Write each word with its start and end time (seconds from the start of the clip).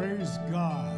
Praise 0.00 0.38
God. 0.50 0.96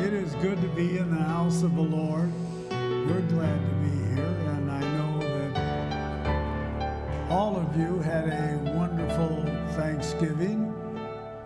It 0.00 0.12
is 0.12 0.34
good 0.42 0.60
to 0.60 0.66
be 0.70 0.98
in 0.98 1.08
the 1.08 1.22
house 1.22 1.62
of 1.62 1.76
the 1.76 1.82
Lord. 1.82 2.32
We're 2.68 3.22
glad 3.28 3.60
to 3.60 3.74
be 3.76 3.96
here, 4.12 4.26
and 4.26 4.72
I 4.72 4.80
know 4.80 5.20
that 5.20 7.30
all 7.30 7.56
of 7.56 7.76
you 7.76 8.00
had 8.00 8.24
a 8.24 8.58
wonderful 8.76 9.44
Thanksgiving 9.76 10.74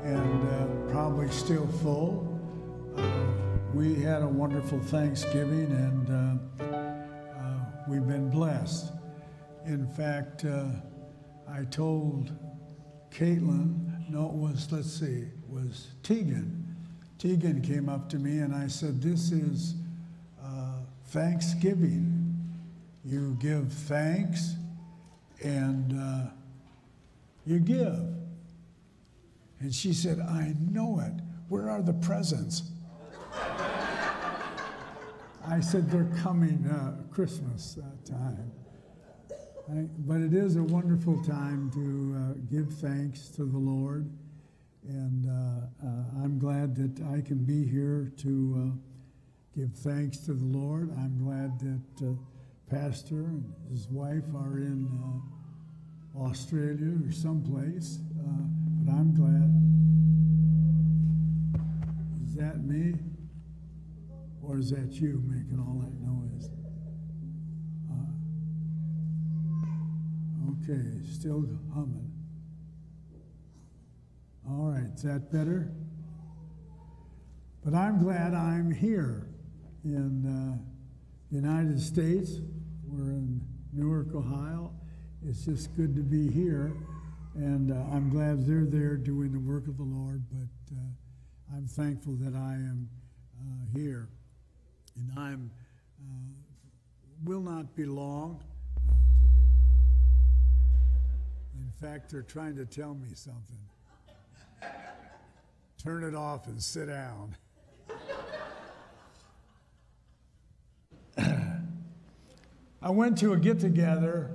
and 0.02 0.48
uh, 0.48 0.66
probably 0.91 1.29
still 1.29 1.66
full. 1.66 2.40
Uh, 2.96 3.06
we 3.75 3.96
had 3.96 4.22
a 4.22 4.29
wonderful 4.29 4.80
Thanksgiving, 4.80 5.70
and 5.70 6.09
uh, 6.09 6.38
uh 6.64 7.61
we've 7.86 8.09
been 8.09 8.30
blessed. 8.30 8.95
In 9.66 9.86
fact, 9.86 10.46
uh, 10.46 10.68
I 11.46 11.64
told 11.64 12.32
Caitlin, 13.11 13.77
no, 14.11 14.27
it 14.27 14.33
was, 14.33 14.73
let's 14.73 14.91
see, 14.91 15.25
was 15.48 15.89
Tegan. 16.03 16.77
Tegan 17.19 17.61
came 17.62 17.89
up 17.89 18.09
to 18.11 18.17
me 18.17 18.39
and 18.39 18.55
I 18.55 18.69
said, 18.69 19.03
This 19.03 19.33
is 19.33 19.75
uh, 20.43 20.79
Thanksgiving. 21.07 22.25
You 23.05 23.37
give 23.41 23.73
thanks 23.73 24.55
and 25.43 25.98
uh, 25.98 26.31
you 27.45 27.59
give. 27.59 28.15
And 29.61 29.75
she 29.75 29.93
said, 29.93 30.20
I 30.20 30.55
know 30.70 31.01
it. 31.01 31.12
Where 31.48 31.69
are 31.69 31.83
the 31.83 31.95
presents? 31.95 32.62
I 35.47 35.61
said, 35.61 35.91
They're 35.91 36.11
coming 36.23 36.67
uh, 36.67 37.03
Christmas 37.12 37.75
that 37.75 38.05
time. 38.06 38.53
But 39.70 40.22
it 40.22 40.32
is 40.32 40.56
a 40.56 40.62
wonderful 40.62 41.22
time 41.22 41.70
to 41.72 42.16
uh, 42.16 42.40
give 42.50 42.72
thanks 42.78 43.28
to 43.28 43.45
the 43.45 43.58
Lord. 43.58 44.10
And 44.88 45.27
uh, 45.27 45.86
uh, 45.86 46.25
I'm 46.25 46.38
glad 46.38 46.75
that 46.77 47.05
I 47.12 47.20
can 47.20 47.44
be 47.44 47.66
here 47.66 48.10
to 48.22 48.72
uh, 48.72 49.58
give 49.58 49.75
thanks 49.75 50.16
to 50.20 50.33
the 50.33 50.44
Lord. 50.44 50.91
I'm 50.97 51.19
glad 51.22 51.60
that 51.60 52.06
uh, 52.08 52.14
Pastor 52.70 53.27
and 53.27 53.52
his 53.70 53.88
wife 53.88 54.25
are 54.34 54.56
in 54.56 54.88
uh, 56.16 56.19
Australia 56.19 56.97
or 57.06 57.12
someplace. 57.12 57.98
but 58.86 58.92
I'm 58.92 59.14
glad. 59.14 59.53
Is 62.27 62.34
that 62.36 62.64
me? 62.64 62.94
Or 64.42 64.58
is 64.58 64.70
that 64.70 64.94
you 64.94 65.22
making 65.27 65.58
all 65.60 65.78
that 65.80 65.92
noise? 66.00 66.48
Okay, 70.48 70.82
still 71.12 71.44
humming. 71.74 72.10
All 74.48 74.70
right, 74.70 74.88
is 74.94 75.02
that 75.02 75.30
better? 75.30 75.70
But 77.62 77.74
I'm 77.74 78.02
glad 78.02 78.32
I'm 78.32 78.70
here 78.70 79.28
in 79.84 80.24
uh, 80.24 80.56
United 81.30 81.78
States. 81.78 82.41
We're 82.86 83.10
in 83.10 83.42
Newark, 83.74 84.14
Ohio. 84.14 84.72
It's 85.26 85.44
just 85.44 85.76
good 85.76 85.94
to 85.96 86.02
be 86.02 86.30
here. 86.30 86.72
And 87.34 87.70
uh, 87.70 87.94
I'm 87.94 88.08
glad 88.08 88.46
they're 88.46 88.64
there 88.64 88.96
doing 88.96 89.32
the 89.32 89.41
work 89.41 89.69
of 89.69 89.76
the 89.76 89.82
Lord, 89.82 90.22
but 90.32 90.74
uh, 90.74 91.56
I'm 91.56 91.66
thankful 91.66 92.14
that 92.20 92.34
I 92.34 92.54
am 92.54 92.88
uh, 93.38 93.78
here. 93.78 94.08
And 94.96 95.19
I'm 95.19 95.50
uh, 96.00 96.32
will 97.24 97.42
not 97.42 97.76
be 97.76 97.84
long. 97.84 98.41
Fact, 101.81 102.11
they're 102.11 102.23
trying 102.23 102.57
to 102.57 102.67
tell 102.67 102.95
me 102.95 103.09
something. 103.15 103.59
Turn 105.83 106.03
it 106.03 106.15
off 106.15 106.48
and 106.48 106.61
sit 106.61 106.87
down. 106.87 107.37
I 112.83 112.91
went 112.91 113.17
to 113.19 113.33
a 113.33 113.37
get 113.37 113.61
together. 113.61 114.31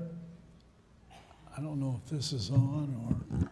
I 1.57 1.61
don't 1.61 1.81
know 1.81 1.99
if 2.03 2.09
this 2.09 2.31
is 2.31 2.49
on 2.49 2.95
or 3.09 3.49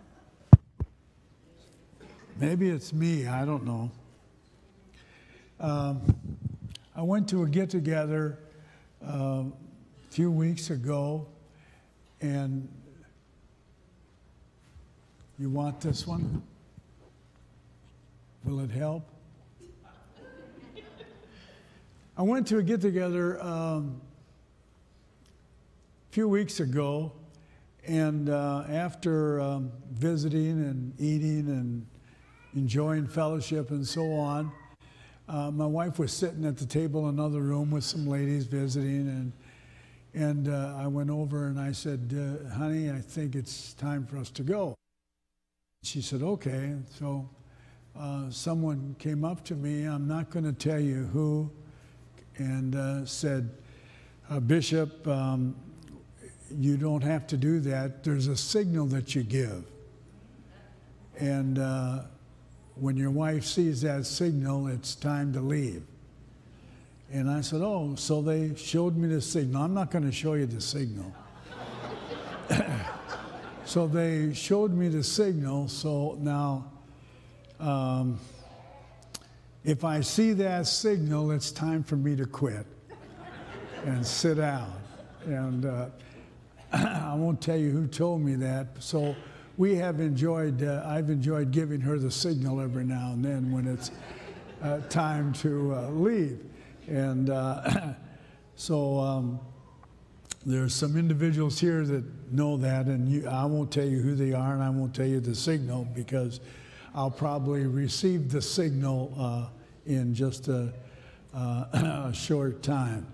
maybe 2.40 2.70
it's 2.70 2.94
me. 2.94 3.28
I 3.28 3.44
don't 3.44 3.66
know. 3.66 3.92
Um, 5.60 6.02
I 6.96 7.02
went 7.02 7.28
to 7.30 7.44
a 7.44 7.48
get 7.48 7.70
together 7.70 8.40
uh, 9.06 9.44
a 9.44 9.52
few 10.10 10.32
weeks 10.32 10.70
ago, 10.70 11.28
and 12.22 12.68
you 15.42 15.50
want 15.50 15.82
this 15.82 16.06
one? 16.06 16.44
Will 18.44 18.60
it 18.60 18.70
help? 18.70 19.10
I 22.16 22.22
went 22.22 22.46
to 22.48 22.60
a 22.60 22.64
get 22.64 22.80
together 22.80 23.42
um, 23.42 24.00
a 26.12 26.14
few 26.14 26.28
weeks 26.28 26.60
ago, 26.60 27.12
and 27.88 28.30
uh, 28.30 28.66
after 28.70 29.42
um, 29.42 29.72
visiting 29.92 30.64
and 30.64 30.94
eating 31.02 31.48
and 31.48 31.88
enjoying 32.54 33.08
fellowship 33.08 33.72
and 33.72 33.88
so 33.88 34.12
on, 34.12 34.52
uh, 35.28 35.50
my 35.50 35.66
wife 35.66 35.98
was 35.98 36.14
sitting 36.14 36.46
at 36.46 36.58
the 36.58 36.68
table 36.68 37.10
in 37.10 37.18
another 37.18 37.42
room 37.42 37.72
with 37.72 37.84
some 37.84 38.06
ladies 38.06 38.46
visiting, 38.46 39.08
and 39.08 39.32
and 40.14 40.50
uh, 40.50 40.76
I 40.78 40.86
went 40.86 41.10
over 41.10 41.48
and 41.48 41.60
I 41.60 41.72
said, 41.72 42.14
uh, 42.14 42.54
"Honey, 42.54 42.92
I 42.92 43.00
think 43.00 43.34
it's 43.34 43.74
time 43.74 44.06
for 44.06 44.18
us 44.18 44.30
to 44.32 44.44
go." 44.44 44.76
She 45.84 46.02
said, 46.04 46.22
okay. 46.22 46.76
So 47.00 47.28
uh, 48.00 48.30
someone 48.30 48.96
came 49.00 49.26
up 49.26 49.44
to 49.46 49.56
me, 49.56 49.86
I'm 49.86 50.08
not 50.08 50.30
going 50.30 50.46
to 50.46 50.54
tell 50.54 50.80
you 50.80 51.06
who, 51.06 51.50
and 52.38 52.76
uh, 52.76 53.06
said, 53.08 53.50
uh, 54.30 54.40
Bishop, 54.40 55.08
um, 55.08 55.56
you 56.52 56.78
don't 56.78 57.02
have 57.02 57.26
to 57.28 57.38
do 57.38 57.60
that. 57.62 58.04
There's 58.04 58.28
a 58.28 58.38
signal 58.38 58.86
that 58.88 59.16
you 59.16 59.24
give. 59.24 59.64
And 61.18 61.58
uh, 61.58 62.02
when 62.76 62.96
your 62.96 63.12
wife 63.12 63.44
sees 63.44 63.82
that 63.82 64.06
signal, 64.06 64.68
it's 64.68 64.94
time 64.94 65.34
to 65.34 65.42
leave. 65.42 65.82
And 67.12 67.28
I 67.30 67.42
said, 67.42 67.62
Oh, 67.64 67.96
so 67.96 68.22
they 68.22 68.56
showed 68.56 68.96
me 68.96 69.08
the 69.08 69.20
signal. 69.20 69.64
I'm 69.64 69.74
not 69.74 69.90
going 69.90 70.06
to 70.06 70.12
show 70.12 70.36
you 70.36 70.46
the 70.46 70.62
signal. 70.62 71.12
So 73.72 73.88
they 73.88 74.34
showed 74.34 74.74
me 74.74 74.90
the 74.90 75.02
signal. 75.02 75.70
So 75.70 76.18
now, 76.20 76.70
um, 77.58 78.20
if 79.64 79.86
I 79.86 80.02
see 80.02 80.34
that 80.34 80.68
signal, 80.68 81.32
it's 81.32 81.54
time 81.54 81.82
for 81.82 81.96
me 81.96 82.18
to 82.18 82.26
quit 82.26 82.66
and 83.86 84.06
sit 84.06 84.40
down. 84.40 84.74
And 85.24 85.66
uh, 85.66 85.86
I 86.74 87.16
won't 87.16 87.40
tell 87.40 87.56
you 87.56 87.72
who 87.72 87.88
told 87.88 88.20
me 88.20 88.36
that. 88.36 88.68
So 88.80 89.16
we 89.56 89.76
have 89.76 90.02
enjoyed, 90.02 90.64
uh, 90.64 90.84
I've 90.86 91.10
enjoyed 91.10 91.52
giving 91.52 91.80
her 91.80 91.98
the 91.98 92.12
signal 92.12 92.60
every 92.60 92.84
now 92.84 93.14
and 93.14 93.24
then 93.24 93.54
when 93.54 93.68
it's 93.68 93.92
uh, 94.62 94.82
time 94.90 95.32
to 95.36 95.76
uh, 95.76 95.90
leave. 95.92 96.44
And 96.88 97.30
uh, 97.30 97.94
so, 98.58 99.00
um, 99.00 99.40
there's 100.46 100.74
some 100.74 100.98
individuals 100.98 101.60
here 101.60 101.86
that 101.86 102.04
know 102.34 102.58
that, 102.58 102.88
and 102.88 103.08
you, 103.08 103.28
I 103.28 103.46
won't 103.46 103.72
tell 103.72 103.86
you 103.86 104.00
who 104.00 104.16
they 104.16 104.34
are, 104.34 104.54
and 104.54 104.64
I 104.64 104.70
won't 104.70 104.96
tell 104.96 105.06
you 105.06 105.20
the 105.20 105.36
signal 105.36 105.88
because 105.94 106.40
I'll 106.96 107.12
probably 107.12 107.66
receive 107.68 108.32
the 108.32 108.42
signal 108.42 109.14
uh, 109.18 109.46
in 109.86 110.16
just 110.16 110.48
a, 110.48 110.74
uh, 111.34 111.66
a, 112.10 112.14
short 112.14 112.64
time. 112.64 113.06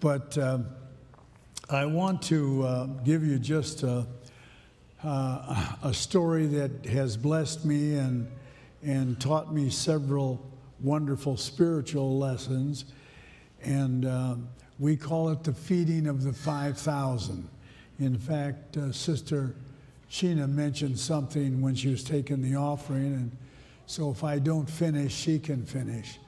But 0.00 0.36
um, 0.38 0.66
I 1.68 1.84
want 1.84 2.22
to 2.22 2.62
uh, 2.62 2.86
give 3.04 3.22
you 3.22 3.38
just 3.38 3.82
a, 3.82 4.06
uh, 5.04 5.74
a 5.82 5.92
story 5.92 6.46
that 6.46 6.86
has 6.86 7.18
blessed 7.18 7.66
me 7.66 7.94
and, 7.96 8.30
and 8.82 9.20
taught 9.20 9.52
me 9.52 9.68
several 9.68 10.44
wonderful 10.80 11.36
spiritual 11.36 12.18
lessons. 12.18 12.86
And 13.62 14.06
um, 14.06 14.48
we 14.78 14.96
call 14.96 15.30
it 15.30 15.42
the 15.42 15.52
feeding 15.52 16.06
of 16.06 16.22
the 16.22 16.32
5,000. 16.32 17.48
In 17.98 18.18
fact, 18.18 18.76
uh, 18.76 18.92
Sister 18.92 19.54
Sheena 20.10 20.48
mentioned 20.48 20.98
something 20.98 21.60
when 21.60 21.74
she 21.74 21.88
was 21.88 22.04
taking 22.04 22.42
the 22.42 22.56
offering, 22.56 23.14
and 23.14 23.36
so 23.86 24.10
if 24.10 24.22
I 24.22 24.38
don't 24.38 24.68
finish, 24.68 25.14
she 25.14 25.38
can 25.38 25.64
finish. 25.64 26.18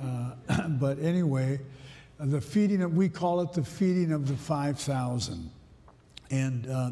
Uh, 0.00 0.68
but 0.68 0.98
anyway, 1.00 1.60
the 2.18 2.40
feeding 2.40 2.82
of, 2.82 2.96
we 2.96 3.08
call 3.08 3.40
it 3.42 3.52
the 3.52 3.64
feeding 3.64 4.12
of 4.12 4.26
the 4.26 4.36
5,000. 4.36 5.50
And 6.30 6.68
uh, 6.68 6.90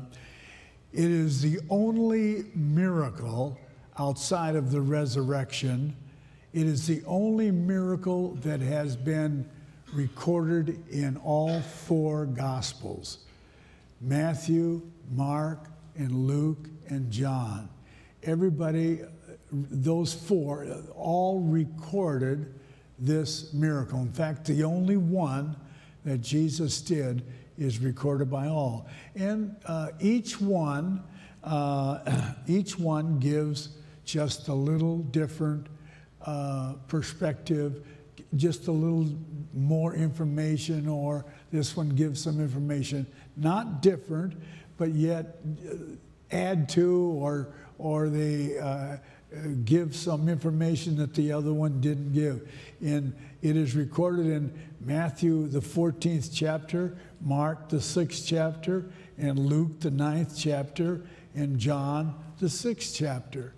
it 0.92 1.10
is 1.10 1.42
the 1.42 1.60
only 1.68 2.44
miracle 2.54 3.58
outside 3.98 4.54
of 4.54 4.70
the 4.70 4.80
resurrection. 4.80 5.96
It 6.52 6.66
is 6.66 6.86
the 6.86 7.02
only 7.06 7.50
miracle 7.50 8.34
that 8.42 8.60
has 8.60 8.96
been 8.96 9.48
recorded 9.92 10.88
in 10.88 11.16
all 11.18 11.60
four 11.60 12.26
Gospels 12.26 13.18
Matthew, 14.00 14.82
Mark, 15.14 15.68
and 15.96 16.26
Luke, 16.26 16.68
and 16.88 17.10
John. 17.10 17.68
Everybody 18.22 19.00
those 19.50 20.12
four 20.12 20.66
all 20.94 21.40
recorded 21.40 22.54
this 22.98 23.52
miracle. 23.52 24.00
In 24.00 24.12
fact, 24.12 24.46
the 24.46 24.64
only 24.64 24.96
one 24.96 25.56
that 26.04 26.18
Jesus 26.18 26.80
did 26.80 27.24
is 27.58 27.78
recorded 27.78 28.30
by 28.30 28.48
all. 28.48 28.86
And 29.14 29.56
uh, 29.66 29.88
each 30.00 30.40
one, 30.40 31.02
uh, 31.44 32.32
each 32.46 32.78
one 32.78 33.18
gives 33.18 33.70
just 34.04 34.48
a 34.48 34.54
little 34.54 34.98
different 34.98 35.66
uh, 36.24 36.74
perspective, 36.88 37.86
just 38.36 38.68
a 38.68 38.72
little 38.72 39.08
more 39.54 39.94
information, 39.94 40.88
or 40.88 41.24
this 41.52 41.76
one 41.76 41.90
gives 41.90 42.22
some 42.22 42.40
information, 42.40 43.06
not 43.36 43.82
different, 43.82 44.34
but 44.76 44.90
yet 44.90 45.38
uh, 45.68 45.74
add 46.30 46.68
to 46.70 47.18
or 47.18 47.48
or 47.78 48.08
they 48.08 48.58
uh, 48.58 48.96
give 49.64 49.94
some 49.94 50.28
information 50.28 50.96
that 50.96 51.14
the 51.14 51.32
other 51.32 51.52
one 51.52 51.80
didn't 51.80 52.12
give. 52.12 52.48
And 52.80 53.14
it 53.42 53.56
is 53.56 53.74
recorded 53.74 54.26
in 54.26 54.52
Matthew, 54.80 55.46
the 55.48 55.60
14th 55.60 56.30
chapter, 56.32 56.96
Mark, 57.20 57.68
the 57.68 57.78
6th 57.78 58.26
chapter, 58.26 58.86
and 59.18 59.38
Luke, 59.38 59.80
the 59.80 59.90
9th 59.90 60.34
chapter, 60.38 61.02
and 61.34 61.58
John, 61.58 62.14
the 62.38 62.46
6th 62.46 62.94
chapter. 62.96 63.52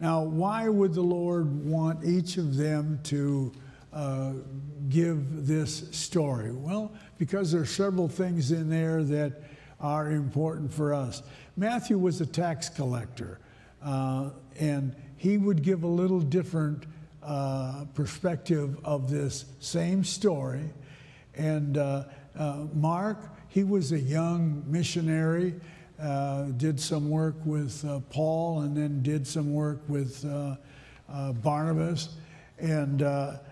Now, 0.00 0.22
why 0.22 0.68
would 0.68 0.94
the 0.94 1.02
Lord 1.02 1.64
want 1.64 2.04
each 2.04 2.36
of 2.38 2.56
them 2.56 3.00
to 3.04 3.52
uh, 3.92 4.32
give 4.88 5.46
this 5.46 5.88
story? 5.90 6.52
Well, 6.52 6.92
because 7.18 7.52
there 7.52 7.60
are 7.60 7.66
several 7.66 8.08
things 8.08 8.52
in 8.52 8.70
there 8.70 9.02
that 9.04 9.42
are 9.80 10.10
important 10.10 10.72
for 10.72 10.94
us. 10.94 11.22
Matthew 11.56 11.98
was 11.98 12.20
a 12.20 12.26
tax 12.26 12.68
collector. 12.68 13.40
Uh, 13.82 14.30
and 14.58 14.94
he 15.16 15.38
would 15.38 15.62
give 15.62 15.82
a 15.82 15.88
little 15.88 16.20
different 16.20 16.84
uh, 17.22 17.84
perspective 17.94 18.78
of 18.84 19.10
this 19.10 19.44
same 19.58 20.04
story. 20.04 20.70
And 21.34 21.78
uh, 21.78 22.04
uh 22.38 22.66
Mark, 22.74 23.18
he 23.48 23.64
was 23.64 23.92
a 23.92 23.98
young 23.98 24.62
missionary, 24.66 25.54
did 26.56 26.78
some 26.80 27.10
work 27.10 27.34
with 27.44 27.84
Paul, 28.10 28.60
and 28.60 28.76
then 28.76 29.02
did 29.02 29.26
some 29.26 29.52
work 29.52 29.80
with 29.88 30.24
Barnabas. 31.42 32.10
And 32.58 33.02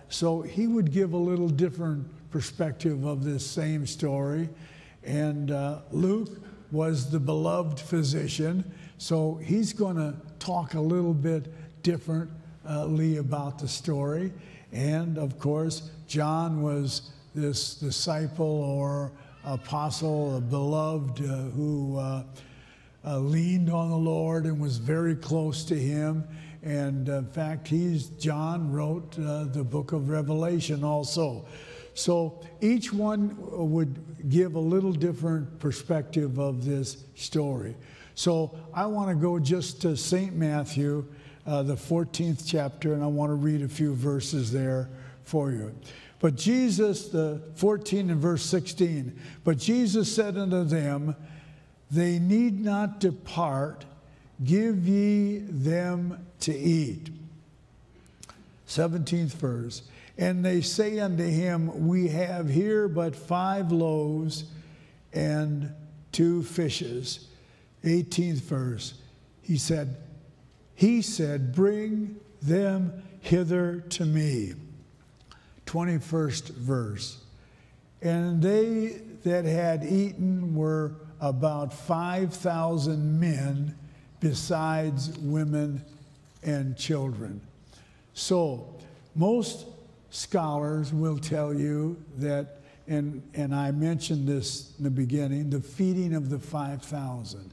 so 0.09 0.43
he 0.43 0.67
would 0.67 0.93
give 0.93 1.13
a 1.13 1.19
little 1.19 1.49
different 1.49 2.07
perspective 2.31 3.05
of 3.05 3.25
this 3.25 3.47
same 3.47 3.87
story. 3.87 4.49
And 5.05 5.51
Luke 5.91 6.31
was 6.71 7.11
the 7.11 7.21
beloved 7.21 7.81
physician 7.81 8.65
so 8.99 9.37
he's 9.37 9.73
going 9.73 9.95
to 9.95 10.15
talk 10.41 10.75
a 10.75 10.81
little 10.81 11.15
bit 11.15 11.53
differently 11.85 13.19
about 13.19 13.61
the 13.61 13.69
story. 13.69 14.33
And 14.73 15.17
of 15.19 15.39
course, 15.39 15.91
John 16.09 16.63
was 16.63 17.13
this 17.33 17.77
disciple 17.77 18.45
or 18.45 19.13
apostle, 19.45 20.37
a 20.37 20.41
beloved, 20.41 21.21
uh, 21.21 21.51
who 21.55 21.97
uh, 21.97 22.25
uh, 23.05 23.19
leaned 23.19 23.71
on 23.71 23.91
the 23.91 23.97
Lord 23.97 24.47
and 24.47 24.61
was 24.61 24.79
very 24.79 25.15
close 25.15 25.65
to 25.67 25.77
him. 25.77 26.27
And 26.63 27.09
in 27.09 27.27
fact, 27.27 27.69
he's 27.69 28.09
John 28.09 28.73
wrote 28.73 29.19
uh, 29.19 29.45
the 29.45 29.65
book 29.65 29.93
of 29.93 30.09
Revelation 30.09 30.85
also. 30.85 31.47
So 31.95 32.41
each 32.61 32.93
one 32.93 33.37
would 33.39 34.29
give 34.29 34.55
a 34.55 34.61
little 34.61 34.93
different 34.93 35.59
perspective 35.59 36.39
of 36.39 36.65
this 36.65 37.05
story. 37.17 37.77
So 38.15 38.57
I 38.75 38.87
want 38.87 39.11
to 39.11 39.15
go 39.15 39.39
just 39.39 39.83
to 39.83 39.97
St. 39.97 40.35
Matthew, 40.35 41.07
uh, 41.47 41.63
the 41.63 41.77
14th 41.77 42.45
chapter, 42.47 42.93
and 42.93 43.03
I 43.03 43.07
want 43.07 43.31
to 43.31 43.35
read 43.35 43.63
a 43.63 43.69
few 43.69 43.95
verses 43.95 44.53
there 44.53 44.91
for 45.25 45.51
you. 45.51 45.75
But 46.21 46.35
Jesus, 46.35 47.09
the 47.09 47.41
14 47.55 48.11
and 48.11 48.21
verse 48.21 48.45
16, 48.45 49.19
but 49.45 49.59
Jesus 49.59 50.13
said 50.13 50.37
unto 50.37 50.65
them, 50.65 51.15
They 51.91 52.19
need 52.19 52.61
not 52.61 53.01
depart, 53.01 53.85
give 54.45 54.87
ye 54.87 55.39
them 55.39 56.27
to 56.41 56.57
eat. 56.57 57.11
17th 58.69 59.33
verse. 59.33 59.83
And 60.17 60.45
they 60.45 60.61
say 60.61 60.99
unto 60.99 61.25
him, 61.25 61.87
We 61.87 62.09
have 62.09 62.49
here 62.49 62.89
but 62.89 63.15
five 63.15 63.71
loaves 63.71 64.45
and 65.13 65.73
two 66.13 66.43
fishes. 66.43 67.29
18th 67.85 68.41
verse, 68.41 68.95
he 69.43 69.57
said, 69.57 69.97
He 70.75 71.03
said, 71.03 71.55
Bring 71.55 72.19
them 72.43 73.03
hither 73.21 73.81
to 73.91 74.05
me. 74.05 74.55
21st 75.67 76.49
verse. 76.51 77.23
And 78.03 78.43
they 78.43 79.01
that 79.25 79.45
had 79.45 79.85
eaten 79.85 80.55
were 80.55 80.95
about 81.21 81.73
5,000 81.73 83.21
men, 83.21 83.77
besides 84.21 85.17
women 85.19 85.85
and 86.43 86.77
children. 86.77 87.41
So, 88.15 88.75
most 89.15 89.67
scholars 90.11 90.93
will 90.93 91.19
tell 91.19 91.53
you 91.53 91.97
that, 92.17 92.61
and, 92.87 93.23
and 93.35 93.55
I 93.55 93.71
mentioned 93.71 94.27
this 94.27 94.73
in 94.79 94.85
the 94.85 94.91
beginning, 94.91 95.51
the 95.51 95.61
feeding 95.61 96.15
of 96.15 96.31
the 96.31 96.39
5,000. 96.39 97.53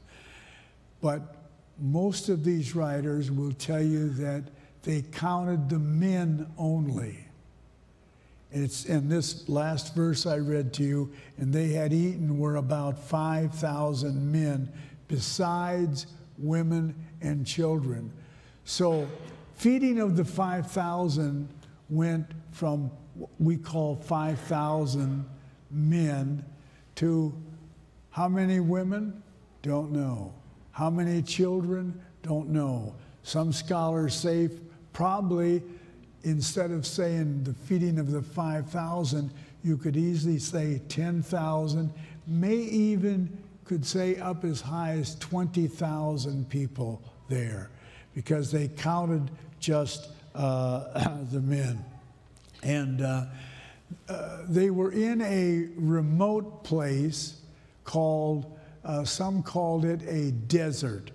But 1.00 1.36
most 1.78 2.28
of 2.28 2.44
these 2.44 2.74
writers 2.74 3.30
will 3.30 3.52
tell 3.52 3.82
you 3.82 4.08
that 4.10 4.44
they 4.82 5.02
counted 5.02 5.68
the 5.68 5.78
men 5.78 6.46
only. 6.56 7.18
It's 8.52 8.86
in 8.86 9.08
this 9.08 9.48
last 9.48 9.94
verse 9.94 10.24
I 10.24 10.38
read 10.38 10.72
to 10.74 10.82
you, 10.82 11.12
and 11.36 11.52
they 11.52 11.68
had 11.68 11.92
eaten 11.92 12.38
were 12.38 12.56
about 12.56 12.98
5,000 12.98 14.32
men, 14.32 14.72
besides 15.08 16.06
women 16.38 16.94
and 17.20 17.46
children. 17.46 18.12
So, 18.64 19.06
feeding 19.54 20.00
of 20.00 20.16
the 20.16 20.24
5,000 20.24 21.48
went 21.88 22.26
from 22.52 22.90
what 23.14 23.30
we 23.38 23.56
call 23.56 23.96
5,000 23.96 25.24
men 25.70 26.44
to 26.96 27.34
how 28.10 28.28
many 28.28 28.60
women? 28.60 29.22
Don't 29.62 29.92
know. 29.92 30.32
How 30.72 30.90
many 30.90 31.22
children? 31.22 32.00
Don't 32.22 32.48
know. 32.48 32.94
Some 33.22 33.52
scholars 33.52 34.14
say 34.14 34.48
probably 34.92 35.62
instead 36.22 36.70
of 36.70 36.86
saying 36.86 37.44
the 37.44 37.52
feeding 37.52 37.98
of 37.98 38.10
the 38.10 38.22
5,000, 38.22 39.30
you 39.62 39.76
could 39.76 39.96
easily 39.96 40.38
say 40.38 40.80
10,000, 40.88 41.92
may 42.26 42.54
even 42.54 43.36
could 43.66 43.84
say 43.84 44.16
up 44.16 44.44
as 44.44 44.60
high 44.60 44.92
as 44.92 45.16
20,000 45.16 46.48
people 46.48 47.02
there 47.28 47.70
because 48.14 48.50
they 48.50 48.68
counted 48.68 49.30
just 49.58 50.10
uh, 50.34 51.18
the 51.32 51.40
men. 51.40 51.84
And 52.62 53.02
uh, 53.02 53.26
uh, 54.08 54.38
they 54.48 54.70
were 54.70 54.92
in 54.92 55.20
a 55.20 55.68
remote 55.76 56.64
place 56.64 57.40
called 57.84 58.56
uh, 58.84 59.04
some 59.04 59.42
called 59.42 59.84
it 59.84 60.00
a 60.06 60.30
desert. 60.30 61.10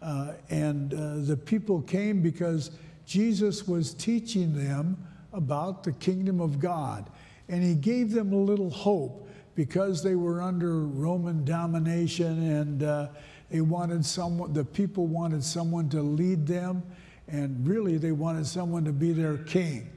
Uh, 0.00 0.32
and 0.48 0.94
uh, 0.94 1.16
the 1.26 1.36
people 1.36 1.82
came 1.82 2.22
because 2.22 2.70
Jesus 3.06 3.68
was 3.68 3.92
teaching 3.92 4.54
them 4.54 4.96
about 5.32 5.84
the 5.84 5.92
kingdom 5.92 6.40
of 6.40 6.58
God. 6.58 7.10
And 7.48 7.62
he 7.62 7.74
gave 7.74 8.12
them 8.12 8.32
a 8.32 8.36
little 8.36 8.70
hope 8.70 9.23
because 9.54 10.02
they 10.02 10.14
were 10.14 10.42
under 10.42 10.80
Roman 10.80 11.44
domination 11.44 12.50
and 12.50 12.82
uh, 12.82 13.08
they 13.50 13.60
wanted 13.60 14.04
someone, 14.04 14.52
the 14.52 14.64
people 14.64 15.06
wanted 15.06 15.44
someone 15.44 15.88
to 15.90 16.02
lead 16.02 16.46
them. 16.46 16.82
And 17.28 17.66
really, 17.66 17.96
they 17.96 18.12
wanted 18.12 18.46
someone 18.46 18.84
to 18.84 18.92
be 18.92 19.12
their 19.12 19.38
king. 19.38 19.90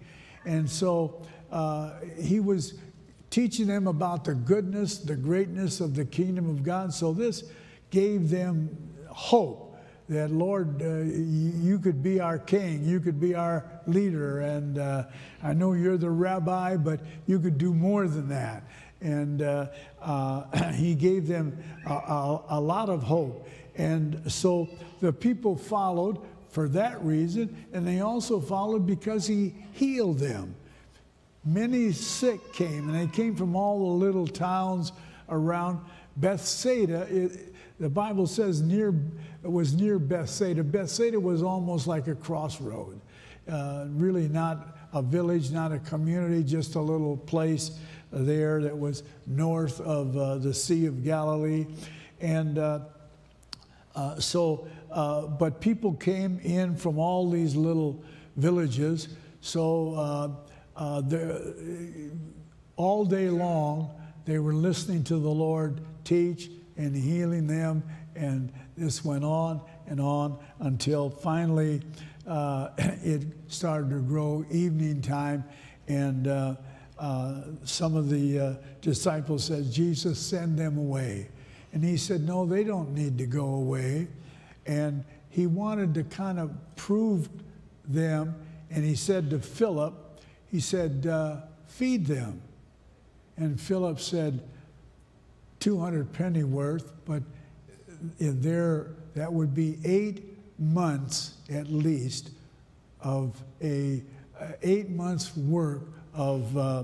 And 0.46 0.70
so 0.70 1.26
uh, 1.52 1.94
he 2.20 2.40
was 2.40 2.76
teaching 3.30 3.68
them 3.68 3.88
about 3.88 4.24
the 4.24 4.34
goodness, 4.34 5.00
the 5.00 5.16
greatness 5.16 5.82
of 5.82 5.96
the 5.96 6.06
kingdom 6.06 6.50
of 6.50 6.64
God. 6.64 6.94
So 6.94 7.14
this 7.14 7.44
gave 7.90 8.30
them 8.30 8.76
hope 9.10 9.78
that, 10.08 10.32
Lord, 10.32 10.82
uh, 10.82 11.00
you 11.02 11.80
could 11.80 12.02
be 12.02 12.20
our 12.22 12.40
king, 12.40 12.86
you 12.86 13.00
could 13.00 13.20
be 13.20 13.36
our 13.36 13.66
leader. 13.88 14.40
And 14.40 14.78
uh, 14.78 15.04
I 15.44 15.54
know 15.54 15.74
you're 15.74 15.98
the 15.98 16.10
rabbi, 16.10 16.78
but 16.78 17.02
you 17.26 17.40
could 17.40 17.58
do 17.58 17.74
more 17.74 18.08
than 18.08 18.30
that. 18.30 18.64
And 19.02 19.42
uh, 19.42 19.68
uh 20.02 20.72
he 20.72 20.96
gave 20.96 21.28
them 21.28 21.58
a, 21.86 21.94
a, 21.94 22.44
a 22.50 22.62
lot 22.62 22.90
of 22.90 23.04
hope. 23.04 23.48
And 23.76 24.32
so 24.32 24.68
the 25.02 25.14
people 25.14 25.56
followed 25.56 26.18
for 26.50 26.68
that 26.70 27.04
reason, 27.04 27.68
and 27.74 27.88
they 27.88 28.00
also 28.00 28.40
followed 28.40 28.88
because 28.88 29.28
he 29.28 29.54
healed 29.74 30.18
them 30.18 30.56
many 31.48 31.92
sick 31.94 32.54
came, 32.54 32.90
and 32.90 32.96
they 32.96 33.12
came 33.16 33.36
from 33.36 33.56
all 33.56 33.80
the 33.80 34.06
little 34.06 34.28
towns 34.28 34.92
around 35.30 35.80
Bethsaida. 36.18 37.08
It, 37.10 37.54
The 37.80 37.90
Bible 37.90 38.28
says 38.28 38.62
near 38.62 38.94
was 39.44 39.74
near 39.74 39.98
Bethsaida. 39.98 40.64
Bethsaida 40.64 41.20
was 41.20 41.42
almost 41.42 41.88
like 41.88 42.08
a 42.08 42.16
crossroad, 42.16 43.00
uh, 43.50 43.86
really 43.90 44.28
not 44.28 44.78
a 44.94 45.02
village, 45.02 45.52
not 45.52 45.72
a 45.72 45.80
community, 45.80 46.44
just 46.44 46.76
a 46.76 46.82
little 46.82 47.16
place 47.16 47.80
there 48.12 48.62
that 48.62 48.78
was 48.78 49.04
north 49.26 49.80
of 49.82 50.16
uh, 50.16 50.38
the 50.38 50.54
Sea 50.54 50.86
of 50.86 51.04
Galilee, 51.04 51.66
and 52.22 52.58
uh, 52.58 52.80
uh 53.96 54.20
so. 54.20 54.68
Uh, 54.92 55.28
but 55.28 55.60
people 55.60 55.94
came 55.94 56.40
in 56.40 56.76
from 56.76 56.98
all 56.98 57.30
these 57.30 57.56
little 57.56 58.02
villages, 58.38 59.10
so 59.42 60.38
uh, 60.76 61.02
all 62.78 63.04
day 63.04 63.30
long 63.30 63.92
they 64.26 64.40
were 64.40 64.54
listening 64.54 65.04
to 65.04 65.18
the 65.18 65.30
Lord 65.30 65.82
teach 66.04 66.50
and 66.78 66.96
healing 66.96 67.48
them. 67.48 67.84
And 68.16 68.52
this 68.78 69.04
went 69.04 69.24
on 69.24 69.62
and 69.88 70.00
on 70.00 70.38
until 70.60 71.10
finally 71.10 71.82
uh, 72.28 72.70
it 72.78 73.24
started 73.48 73.90
to 73.90 74.00
grow 74.00 74.46
evening 74.52 75.02
time. 75.02 75.44
And 75.88 76.28
uh, 77.00 77.02
uh, 77.02 77.42
some 77.64 77.96
of 77.96 78.10
the 78.10 78.40
uh, 78.40 78.54
disciples 78.82 79.46
said, 79.46 79.72
Jesus, 79.72 80.20
send 80.20 80.58
them 80.58 80.78
away. 80.78 81.28
And 81.74 81.84
he 81.84 81.98
said, 81.98 82.22
No, 82.22 82.46
they 82.46 82.64
don't 82.64 82.94
need 82.94 83.18
to 83.18 83.26
go 83.26 83.46
away. 83.46 84.08
And 84.66 85.04
he 85.30 85.48
wanted 85.48 85.94
to 85.96 86.04
kind 86.04 86.40
of 86.40 86.52
prove 86.76 87.30
them. 87.88 88.36
And 88.72 88.84
he 88.84 88.96
said 88.96 89.30
to 89.30 89.40
Philip, 89.40 89.94
He 90.52 90.60
said, 90.60 91.08
uh, 91.08 91.38
Feed 91.68 92.06
them. 92.06 92.42
And 93.38 93.60
Philip 93.60 94.00
said, 94.00 94.42
200 95.60 96.12
penny 96.14 96.44
worth, 96.44 96.92
but 97.06 97.24
in 98.20 98.42
there, 98.42 98.88
that 99.16 99.32
would 99.32 99.54
be 99.54 99.78
eight 99.84 100.24
months 100.60 101.36
at 101.50 101.68
least 101.68 102.32
of 103.02 103.42
a 103.62 104.04
uh, 104.40 104.48
eight 104.62 104.90
months 104.90 105.36
work 105.36 105.82
of, 106.18 106.58
uh, 106.58 106.84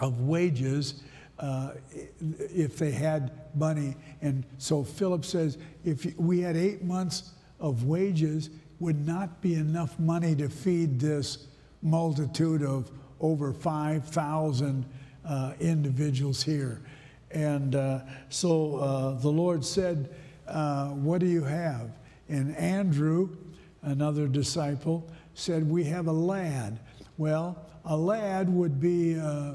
of 0.00 0.22
wages 0.22 1.02
uh, 1.38 1.72
if 2.20 2.78
they 2.78 2.90
had 2.90 3.30
money. 3.54 3.94
And 4.22 4.44
so 4.56 4.82
Philip 4.82 5.24
says, 5.24 5.58
if 5.84 6.18
we 6.18 6.40
had 6.40 6.56
eight 6.56 6.82
months 6.82 7.34
of 7.60 7.84
wages, 7.84 8.50
would 8.80 9.06
not 9.06 9.40
be 9.40 9.54
enough 9.54 9.98
money 9.98 10.34
to 10.36 10.48
feed 10.48 10.98
this 10.98 11.46
multitude 11.82 12.62
of 12.62 12.90
over 13.20 13.52
5,000 13.52 14.86
uh, 15.24 15.52
individuals 15.60 16.42
here. 16.42 16.80
And 17.30 17.74
uh, 17.74 18.00
so 18.30 18.76
uh, 18.76 19.12
the 19.20 19.28
Lord 19.28 19.64
said, 19.64 20.14
uh, 20.46 20.88
What 20.88 21.20
do 21.20 21.26
you 21.26 21.44
have? 21.44 21.90
And 22.28 22.56
Andrew, 22.56 23.36
another 23.82 24.26
disciple, 24.26 25.10
said, 25.34 25.68
We 25.68 25.84
have 25.84 26.06
a 26.06 26.12
lad. 26.12 26.80
Well, 27.18 27.58
a 27.88 27.96
lad 27.96 28.48
would 28.50 28.78
be 28.78 29.18
uh, 29.18 29.54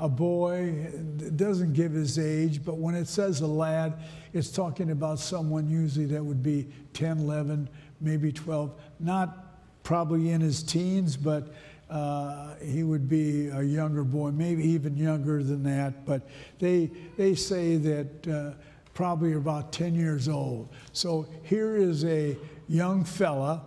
a 0.00 0.08
boy, 0.08 0.74
it 1.20 1.36
doesn't 1.36 1.74
give 1.74 1.92
his 1.92 2.18
age, 2.18 2.64
but 2.64 2.78
when 2.78 2.94
it 2.94 3.06
says 3.06 3.42
a 3.42 3.46
lad, 3.46 4.02
it's 4.32 4.50
talking 4.50 4.90
about 4.90 5.18
someone 5.18 5.68
usually 5.68 6.06
that 6.06 6.24
would 6.24 6.42
be 6.42 6.66
10, 6.94 7.18
11, 7.18 7.68
maybe 8.00 8.32
12, 8.32 8.74
not 8.98 9.60
probably 9.82 10.30
in 10.30 10.40
his 10.40 10.62
teens, 10.62 11.16
but 11.16 11.52
uh, 11.90 12.54
he 12.62 12.82
would 12.82 13.10
be 13.10 13.48
a 13.48 13.62
younger 13.62 14.04
boy, 14.04 14.30
maybe 14.30 14.64
even 14.66 14.96
younger 14.96 15.42
than 15.42 15.62
that. 15.64 16.06
But 16.06 16.26
they, 16.58 16.90
they 17.18 17.34
say 17.34 17.76
that 17.76 18.28
uh, 18.28 18.52
probably 18.94 19.34
about 19.34 19.70
10 19.72 19.94
years 19.94 20.28
old. 20.28 20.70
So 20.94 21.26
here 21.42 21.76
is 21.76 22.06
a 22.06 22.38
young 22.68 23.04
fella, 23.04 23.62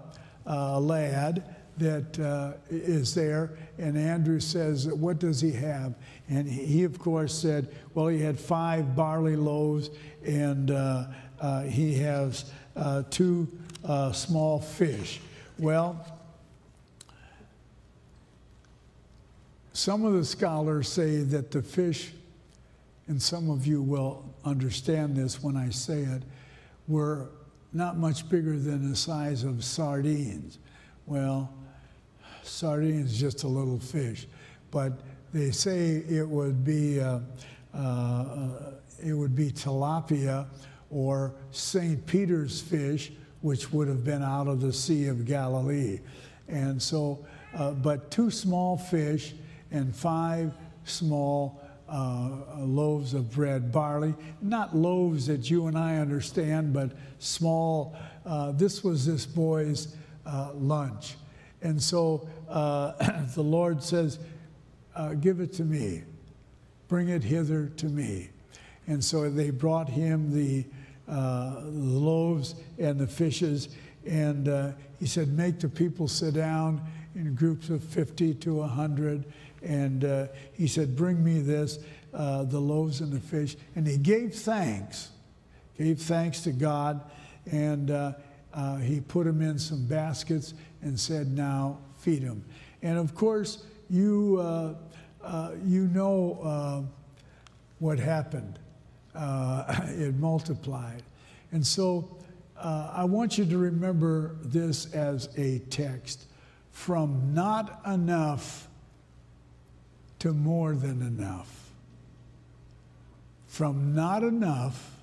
a 0.47 0.51
uh, 0.51 0.79
lad, 0.79 1.55
that 1.77 2.19
uh, 2.19 2.53
is 2.69 3.13
there. 3.13 3.51
And 3.77 3.97
Andrew 3.97 4.39
says, 4.39 4.87
What 4.87 5.19
does 5.19 5.41
he 5.41 5.51
have? 5.53 5.95
And 6.29 6.47
he, 6.47 6.83
of 6.83 6.99
course, 6.99 7.33
said, 7.33 7.73
Well, 7.93 8.07
he 8.07 8.19
had 8.19 8.39
five 8.39 8.95
barley 8.95 9.35
loaves, 9.35 9.89
and 10.25 10.71
uh, 10.71 11.05
he 11.63 11.95
has 11.95 12.45
two 13.09 13.47
small 14.13 14.59
fish. 14.59 15.19
Well, 15.57 16.05
Some 19.75 20.05
of 20.05 20.13
the 20.13 20.23
scholars 20.23 20.87
say 20.87 21.17
that 21.17 21.51
the 21.51 21.61
fish, 21.61 22.13
and 23.07 23.21
some 23.21 23.49
of 23.49 23.67
you 23.67 23.81
will 23.81 24.23
understand 24.45 25.17
this 25.17 25.43
when 25.43 25.57
I 25.57 25.69
say 25.69 25.99
it, 25.99 26.23
were 26.87 27.27
not 27.73 27.97
much 27.97 28.29
bigger 28.29 28.57
than 28.57 28.89
the 28.89 28.95
size 28.95 29.43
of 29.43 29.65
sardines. 29.65 30.59
Well, 31.05 31.53
sardines 32.47 33.19
just 33.19 33.43
a 33.43 33.47
little 33.47 33.79
fish, 33.79 34.27
but 34.71 34.93
they 35.33 35.51
say 35.51 36.03
it 36.09 36.27
would 36.27 36.63
be 36.63 36.99
uh, 37.01 37.19
uh, 37.73 38.71
it 39.03 39.13
would 39.13 39.35
be 39.35 39.51
tilapia 39.51 40.47
or 40.89 41.33
St. 41.51 42.05
Peter's 42.05 42.61
fish, 42.61 43.11
which 43.41 43.71
would 43.73 43.87
have 43.87 44.03
been 44.03 44.23
out 44.23 44.47
of 44.47 44.61
the 44.61 44.71
Sea 44.71 45.07
of 45.07 45.25
Galilee, 45.25 45.99
and 46.47 46.81
so, 46.81 47.25
uh, 47.55 47.71
but 47.71 48.11
two 48.11 48.29
small 48.31 48.77
fish 48.77 49.33
and 49.71 49.95
five 49.95 50.53
small 50.85 51.61
uh, 51.89 52.29
loaves 52.57 53.13
of 53.13 53.31
bread, 53.31 53.71
barley, 53.71 54.15
not 54.41 54.75
loaves 54.75 55.27
that 55.27 55.49
you 55.49 55.67
and 55.67 55.77
I 55.77 55.97
understand, 55.97 56.73
but 56.73 56.91
small. 57.19 57.95
Uh, 58.25 58.51
this 58.51 58.83
was 58.83 59.05
this 59.05 59.25
boy's 59.25 59.95
uh, 60.25 60.51
lunch. 60.53 61.15
And 61.65 61.81
so 61.81 62.29
uh, 62.47 62.93
the 63.35 63.41
Lord 63.41 63.81
says, 63.81 64.19
uh, 64.95 65.15
Give 65.15 65.39
it 65.39 65.51
to 65.53 65.63
me, 65.63 66.03
bring 66.87 67.09
it 67.09 67.23
hither 67.23 67.71
to 67.77 67.87
me. 67.87 68.29
And 68.87 69.03
so 69.03 69.29
they 69.31 69.49
brought 69.49 69.89
him 69.89 70.31
the, 70.31 70.65
uh, 71.11 71.61
loaves 71.65 72.53
and 72.77 72.99
the 72.99 73.07
fishes, 73.07 73.69
and 74.05 74.75
he 74.99 75.07
said, 75.07 75.29
Make 75.29 75.59
the 75.59 75.69
people 75.69 76.07
sit 76.07 76.35
down 76.35 76.81
in 77.15 77.33
groups 77.33 77.69
of 77.69 77.83
50 77.83 78.35
to 78.35 78.55
100 78.55 79.25
and 79.63 80.05
uh, 80.05 80.27
he 80.53 80.67
said, 80.67 80.95
Bring 80.95 81.23
me 81.23 81.39
this, 81.39 81.79
uh, 82.13 82.43
the 82.43 82.59
loaves 82.59 83.01
and 83.01 83.11
the 83.11 83.19
fish. 83.19 83.55
And 83.75 83.87
he 83.87 83.97
gave 83.97 84.35
thanks, 84.35 85.09
gave 85.77 85.99
thanks 85.99 86.41
to 86.41 86.51
God, 86.51 87.01
and 87.51 87.89
uh, 87.89 88.13
uh 88.53 88.77
he 88.77 89.01
put 89.01 89.25
them 89.25 89.41
in 89.41 89.57
some 89.57 89.85
baskets 89.87 90.53
and 90.85 90.97
said, 90.97 91.27
Now 91.35 91.79
feed 91.97 92.23
them. 92.23 92.45
And 92.81 92.97
of 92.97 93.13
course, 93.13 93.65
you, 93.89 94.37
uh, 94.39 94.75
uh, 95.21 95.51
you 95.65 95.87
know 95.87 96.87
what 97.79 97.99
happened. 97.99 98.59
it 99.15 100.15
multiplied. 100.15 101.03
And 101.51 101.65
so 101.65 102.17
I 102.57 103.03
want 103.05 103.37
you 103.37 103.45
to 103.45 103.57
remember 103.57 104.35
this 104.41 104.93
as 104.93 105.29
a 105.37 105.59
text 105.69 106.25
from 106.71 107.33
not 107.33 107.81
enough 107.87 108.67
to 110.19 110.33
more 110.33 110.75
than 110.75 111.01
enough. 111.01 111.69
From 113.47 113.95
not 113.95 114.23
enough 114.23 114.97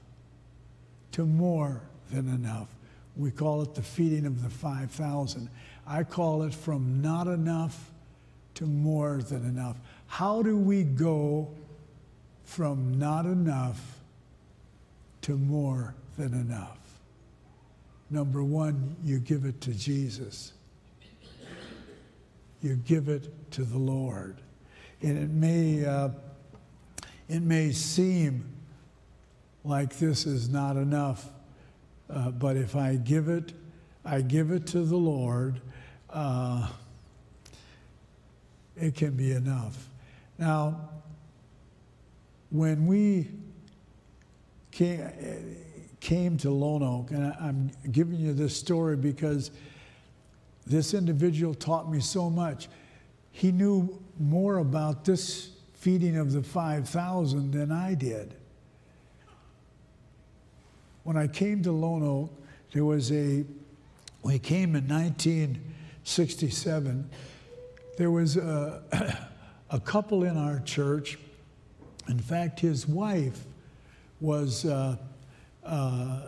to 1.12 1.24
more 1.24 1.80
than 2.10 2.28
enough. 2.28 2.68
We 3.16 3.30
call 3.30 3.62
it 3.62 3.74
the 3.74 3.82
feeding 3.82 4.26
of 4.26 4.42
the 4.42 4.50
5,000. 4.50 5.48
I 5.92 6.04
call 6.04 6.44
it 6.44 6.54
from 6.54 7.02
not 7.02 7.26
enough 7.26 7.90
to 8.54 8.64
more 8.64 9.20
than 9.20 9.44
enough. 9.44 9.76
How 10.06 10.40
do 10.40 10.56
we 10.56 10.84
go 10.84 11.50
from 12.44 12.98
not 12.98 13.26
enough 13.26 13.78
to 15.20 15.36
more 15.36 15.94
than 16.16 16.32
enough? 16.32 16.78
Number 18.08 18.42
one, 18.42 18.96
you 19.04 19.18
give 19.18 19.44
it 19.44 19.60
to 19.60 19.74
Jesus. 19.74 20.54
You 22.62 22.76
give 22.76 23.10
it 23.10 23.28
to 23.50 23.62
the 23.62 23.76
Lord. 23.76 24.38
And 25.02 25.18
it 25.18 25.28
may, 25.28 25.84
uh, 25.84 26.08
it 27.28 27.42
may 27.42 27.70
seem 27.70 28.46
like 29.62 29.98
this 29.98 30.24
is 30.24 30.48
not 30.48 30.76
enough, 30.76 31.28
uh, 32.08 32.30
but 32.30 32.56
if 32.56 32.76
I 32.76 32.96
give 32.96 33.28
it, 33.28 33.52
I 34.06 34.22
give 34.22 34.50
it 34.52 34.66
to 34.68 34.84
the 34.84 34.96
Lord, 34.96 35.60
uh, 36.12 36.68
it 38.76 38.94
can 38.94 39.12
be 39.12 39.32
enough. 39.32 39.88
Now, 40.38 40.88
when 42.50 42.86
we 42.86 43.28
came, 44.70 45.56
came 46.00 46.36
to 46.38 46.50
Lone 46.50 46.82
Oak, 46.82 47.10
and 47.10 47.32
I'm 47.40 47.70
giving 47.90 48.16
you 48.16 48.32
this 48.32 48.56
story 48.56 48.96
because 48.96 49.50
this 50.66 50.94
individual 50.94 51.54
taught 51.54 51.90
me 51.90 52.00
so 52.00 52.28
much. 52.28 52.68
He 53.30 53.52
knew 53.52 54.02
more 54.18 54.58
about 54.58 55.04
this 55.04 55.50
feeding 55.74 56.16
of 56.16 56.32
the 56.32 56.42
5,000 56.42 57.52
than 57.52 57.72
I 57.72 57.94
did. 57.94 58.34
when 61.04 61.16
I 61.16 61.26
came 61.26 61.62
to 61.64 61.72
Lone 61.72 62.04
Oak, 62.04 62.30
there 62.72 62.84
was 62.84 63.10
a, 63.10 63.44
we 64.22 64.38
came 64.38 64.76
in 64.76 64.86
1967, 66.04 67.08
there 67.96 68.10
was 68.10 68.36
a, 68.36 68.82
a 69.70 69.78
couple 69.78 70.24
in 70.24 70.36
our 70.36 70.58
church. 70.60 71.16
In 72.08 72.18
fact, 72.18 72.58
his 72.58 72.88
wife 72.88 73.44
was, 74.20 74.64
uh, 74.64 74.96
uh, 75.64 76.20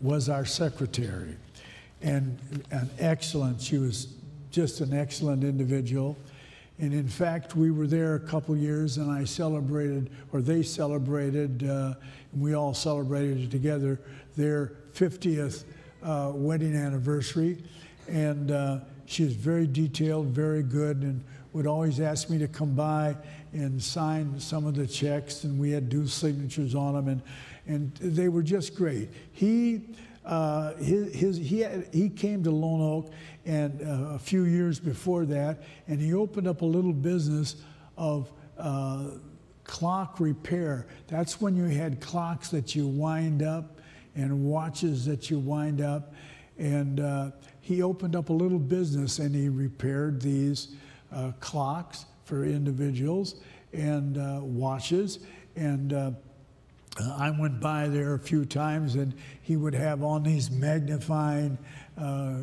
was 0.00 0.28
our 0.28 0.44
secretary 0.44 1.36
and 2.02 2.38
an 2.70 2.88
excellent, 2.98 3.60
she 3.60 3.78
was 3.78 4.14
just 4.50 4.80
an 4.80 4.96
excellent 4.96 5.44
individual. 5.44 6.16
And 6.78 6.94
in 6.94 7.08
fact, 7.08 7.56
we 7.56 7.70
were 7.70 7.86
there 7.86 8.14
a 8.14 8.20
couple 8.20 8.56
years 8.56 8.96
and 8.96 9.10
I 9.10 9.24
celebrated, 9.24 10.10
or 10.32 10.40
they 10.40 10.62
celebrated, 10.62 11.68
uh, 11.68 11.94
and 12.32 12.40
we 12.40 12.54
all 12.54 12.72
celebrated 12.72 13.50
together 13.50 14.00
their 14.36 14.72
50th 14.94 15.64
uh, 16.02 16.32
wedding 16.34 16.74
anniversary. 16.74 17.58
And 18.10 18.50
uh, 18.50 18.80
she 19.06 19.24
was 19.24 19.34
very 19.34 19.66
detailed, 19.66 20.26
very 20.26 20.62
good, 20.62 20.98
and 20.98 21.22
would 21.52 21.66
always 21.66 22.00
ask 22.00 22.30
me 22.30 22.38
to 22.38 22.48
come 22.48 22.74
by 22.74 23.16
and 23.52 23.82
sign 23.82 24.38
some 24.38 24.66
of 24.66 24.74
the 24.74 24.86
checks, 24.86 25.44
and 25.44 25.58
we 25.58 25.70
had 25.70 25.88
dual 25.88 26.06
signatures 26.06 26.74
on 26.74 26.94
them, 26.94 27.08
and, 27.08 27.22
and 27.66 27.94
they 27.96 28.28
were 28.28 28.42
just 28.42 28.74
great. 28.74 29.08
He, 29.32 29.82
uh, 30.24 30.74
his, 30.74 31.14
his, 31.14 31.36
he, 31.36 31.60
had, 31.60 31.88
he 31.92 32.08
came 32.08 32.44
to 32.44 32.50
Lone 32.50 32.80
Oak 32.80 33.12
and 33.44 33.82
uh, 33.82 34.14
a 34.14 34.18
few 34.18 34.44
years 34.44 34.78
before 34.78 35.24
that, 35.26 35.62
and 35.88 36.00
he 36.00 36.14
opened 36.14 36.46
up 36.46 36.62
a 36.62 36.66
little 36.66 36.92
business 36.92 37.56
of 37.96 38.30
uh, 38.58 39.10
clock 39.64 40.20
repair. 40.20 40.86
That's 41.08 41.40
when 41.40 41.56
you 41.56 41.64
had 41.64 42.00
clocks 42.00 42.48
that 42.50 42.76
you 42.76 42.86
wind 42.86 43.42
up 43.42 43.80
and 44.14 44.44
watches 44.44 45.04
that 45.06 45.30
you 45.30 45.38
wind 45.38 45.80
up. 45.80 46.14
And 46.58 47.00
uh, 47.00 47.30
he 47.70 47.82
opened 47.82 48.16
up 48.16 48.30
a 48.30 48.32
little 48.32 48.58
business 48.58 49.20
and 49.20 49.32
he 49.32 49.48
repaired 49.48 50.20
these 50.20 50.74
uh, 51.12 51.30
clocks 51.38 52.04
for 52.24 52.44
individuals 52.44 53.36
and 53.72 54.18
uh, 54.18 54.40
watches. 54.42 55.20
And 55.54 55.92
uh, 55.92 56.10
I 57.16 57.30
went 57.30 57.60
by 57.60 57.86
there 57.86 58.14
a 58.14 58.18
few 58.18 58.44
times 58.44 58.96
and 58.96 59.14
he 59.42 59.56
would 59.56 59.74
have 59.74 60.02
on 60.02 60.24
these 60.24 60.50
magnifying 60.50 61.56
uh, 61.96 62.38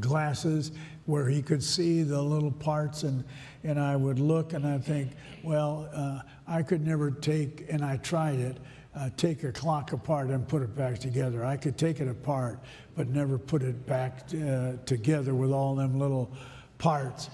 glasses 0.00 0.72
where 1.06 1.28
he 1.28 1.40
could 1.40 1.62
see 1.62 2.02
the 2.02 2.20
little 2.20 2.50
parts 2.50 3.04
and, 3.04 3.22
and 3.62 3.78
I 3.78 3.94
would 3.94 4.18
look 4.18 4.54
and 4.54 4.66
I 4.66 4.78
think, 4.78 5.12
well, 5.44 5.88
uh, 5.94 6.22
I 6.48 6.64
could 6.64 6.84
never 6.84 7.12
take, 7.12 7.64
and 7.70 7.84
I 7.84 7.98
tried 7.98 8.40
it, 8.40 8.56
uh, 8.96 9.10
take 9.16 9.42
a 9.42 9.52
clock 9.52 9.92
apart 9.92 10.28
and 10.28 10.46
put 10.46 10.62
it 10.62 10.74
back 10.76 10.98
together. 10.98 11.44
I 11.44 11.56
could 11.56 11.76
take 11.76 12.00
it 12.00 12.08
apart, 12.08 12.60
but 12.96 13.08
never 13.08 13.38
put 13.38 13.62
it 13.62 13.86
back 13.86 14.22
uh, 14.34 14.72
together 14.86 15.34
with 15.34 15.50
all 15.50 15.74
them 15.74 15.98
little 15.98 16.30
parts. 16.78 17.30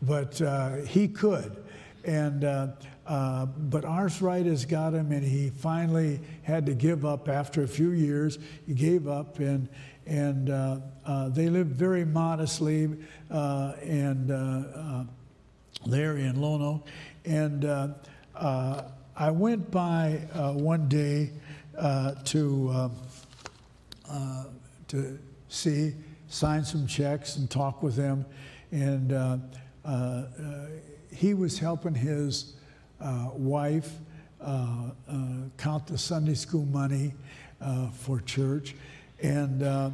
But 0.00 0.40
uh, 0.40 0.76
he 0.76 1.08
could. 1.08 1.62
And, 2.04 2.44
uh, 2.44 2.68
uh, 3.06 3.46
but 3.46 3.84
arthritis 3.84 4.64
got 4.64 4.94
him, 4.94 5.12
and 5.12 5.22
he 5.22 5.50
finally 5.50 6.20
had 6.42 6.66
to 6.66 6.74
give 6.74 7.04
up 7.04 7.28
after 7.28 7.62
a 7.62 7.68
few 7.68 7.90
years. 7.90 8.38
He 8.66 8.74
gave 8.74 9.06
up, 9.06 9.38
and, 9.38 9.68
and 10.06 10.50
uh, 10.50 11.28
they 11.28 11.48
lived 11.48 11.72
very 11.72 12.04
modestly 12.04 12.90
and 13.30 14.28
there 15.86 16.16
in 16.16 16.40
Lone 16.40 16.62
Oak. 16.62 16.88
And 17.24 17.64
I 19.16 19.30
went 19.30 19.70
by 19.70 20.12
one 20.54 20.88
day 20.88 21.30
to, 22.24 22.90
to 24.88 25.18
see, 25.48 25.94
sign 26.28 26.64
some 26.64 26.86
checks, 26.86 27.36
and 27.36 27.50
talk 27.50 27.82
with 27.82 27.94
them. 27.94 28.24
And 28.70 29.12
uh, 29.12 29.36
uh, 29.84 30.24
he 31.14 31.34
was 31.34 31.58
helping 31.58 31.94
his 31.94 32.54
uh, 33.00 33.28
wife 33.34 33.90
count 35.58 35.86
the 35.86 35.98
Sunday 35.98 36.34
school 36.34 36.64
money 36.64 37.12
for 37.94 38.20
church. 38.20 38.74
And 39.22 39.62
uh, 39.62 39.90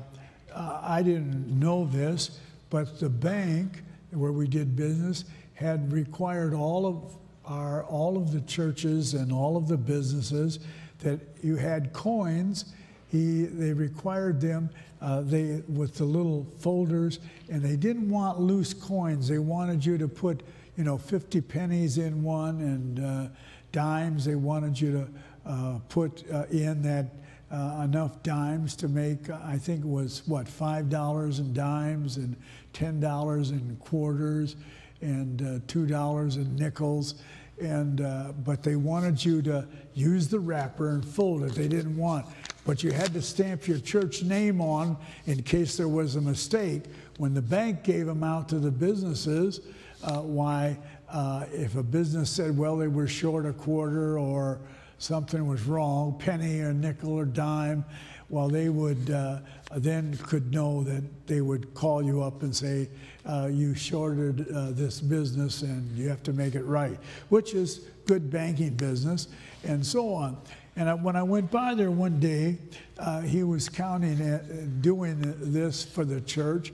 I 0.55 1.03
didn't 1.03 1.59
know 1.59 1.87
this, 1.87 2.39
but 2.71 3.01
the 3.01 3.09
bank 3.11 3.83
where 4.11 4.33
we 4.33 4.47
did 4.47 4.77
business 4.77 5.25
had 5.55 5.93
required 5.93 6.55
all 6.55 6.87
of 6.87 7.17
our 7.49 7.85
all 7.85 8.17
of 8.17 8.33
the 8.33 8.41
churches 8.43 9.15
and 9.15 9.33
all 9.33 9.57
of 9.57 9.67
the 9.69 9.77
businesses 9.77 10.61
that 11.01 11.21
you 11.43 11.57
had 11.57 11.93
coins. 11.93 12.75
He 13.09 13.45
they 13.45 13.73
required 13.73 14.41
them 14.41 14.71
uh, 15.01 15.23
they 15.23 15.63
with 15.69 15.95
the 15.95 16.05
little 16.05 16.47
folders, 16.59 17.21
and 17.49 17.63
they 17.63 17.77
didn't 17.77 18.09
want 18.09 18.39
loose 18.39 18.75
coins. 18.75 19.29
They 19.29 19.39
wanted 19.39 19.85
you 19.85 19.97
to 19.99 20.09
put 20.09 20.43
you 20.77 20.85
know 20.85 20.99
50 20.99 21.41
pennies 21.41 21.99
in 21.99 22.23
one 22.23 22.61
and 22.61 23.05
uh, 23.05 23.29
dimes. 23.73 24.25
They 24.25 24.35
wanted 24.35 24.81
you 24.81 24.93
to 24.93 25.09
uh, 25.51 25.79
put 25.89 26.25
uh, 26.31 26.45
in 26.51 26.83
that 26.83 27.07
uh, 27.51 27.83
enough 27.85 28.23
dimes 28.23 28.77
to 28.77 28.89
make, 28.89 29.31
I 29.31 29.57
think 29.57 29.81
it 29.81 29.89
was 29.89 30.23
what, 30.27 30.47
$5 30.47 31.39
in 31.39 31.53
dimes 31.55 32.17
and 32.19 32.37
$10 32.75 33.51
in 33.51 33.77
quarters 33.77 34.57
and 35.01 35.43
uh, 35.43 35.45
$2 35.67 36.37
in 36.37 36.57
nickels. 36.57 37.15
And, 37.61 38.01
uh, 38.01 38.33
but 38.45 38.63
they 38.63 38.77
wanted 38.77 39.25
you 39.25 39.43
to 39.43 39.67
use 39.95 40.29
the 40.29 40.39
wrapper 40.39 40.91
and 40.91 41.05
fold 41.05 41.43
it. 41.43 41.55
They 41.55 41.67
didn't 41.67 41.97
want, 41.97 42.27
but 42.65 42.85
you 42.85 42.93
had 42.93 43.13
to 43.15 43.23
stamp 43.23 43.67
your 43.67 43.81
church 43.81 44.23
name 44.23 44.61
on 44.61 44.97
in 45.27 45.43
case 45.43 45.77
there 45.77 45.89
was 45.89 46.15
a 46.15 46.21
mistake. 46.21 46.85
When 47.17 47.35
the 47.35 47.43
bank 47.43 47.83
gave 47.83 48.07
them 48.07 48.23
out 48.23 48.49
to 48.51 48.61
the 48.61 48.71
businesses, 48.71 49.61
uh, 50.05 50.21
why, 50.21 50.79
uh, 51.11 51.47
if 51.51 51.75
a 51.75 51.83
business 51.83 52.31
said, 52.31 52.57
well, 52.57 52.77
they 52.77 52.87
were 52.87 53.09
short 53.09 53.45
a 53.45 53.53
quarter 53.53 54.19
or 54.19 54.61
something 54.99 55.47
was 55.47 55.65
wrong, 55.65 56.17
penny 56.19 56.61
or 56.61 56.73
nickel 56.73 57.13
or 57.13 57.25
dime, 57.25 57.85
well, 58.31 58.49
they 58.49 58.69
would 58.69 59.11
uh, 59.11 59.39
then 59.77 60.17
could 60.19 60.53
know 60.53 60.83
that 60.85 61.03
they 61.27 61.41
would 61.41 61.73
call 61.75 62.03
you 62.03 62.23
up 62.23 62.43
and 62.43 62.55
say, 62.55 62.89
uh, 63.27 63.49
you 63.51 63.75
shorted 63.75 64.47
uh, 64.55 64.71
this 64.71 65.01
business 65.01 65.63
and 65.63 65.97
you 65.97 66.09
have 66.09 66.23
to 66.23 66.33
make 66.33 66.55
it 66.55 66.65
right, 66.65 66.99
which 67.31 67.55
is 67.55 67.87
good 68.07 68.31
banking 68.31 68.75
business 68.75 69.29
and 69.65 69.85
so 69.85 70.13
on. 70.13 70.37
And 70.77 71.03
when 71.03 71.17
I 71.17 71.23
went 71.23 71.51
by 71.51 71.75
there 71.75 71.91
one 71.91 72.21
day, 72.21 72.57
uh, 72.99 73.23
he 73.23 73.43
was 73.43 73.69
counting 73.69 74.21
it, 74.21 74.81
doing 74.81 75.35
this 75.39 75.85
for 75.85 76.05
the 76.05 76.21
church, 76.21 76.73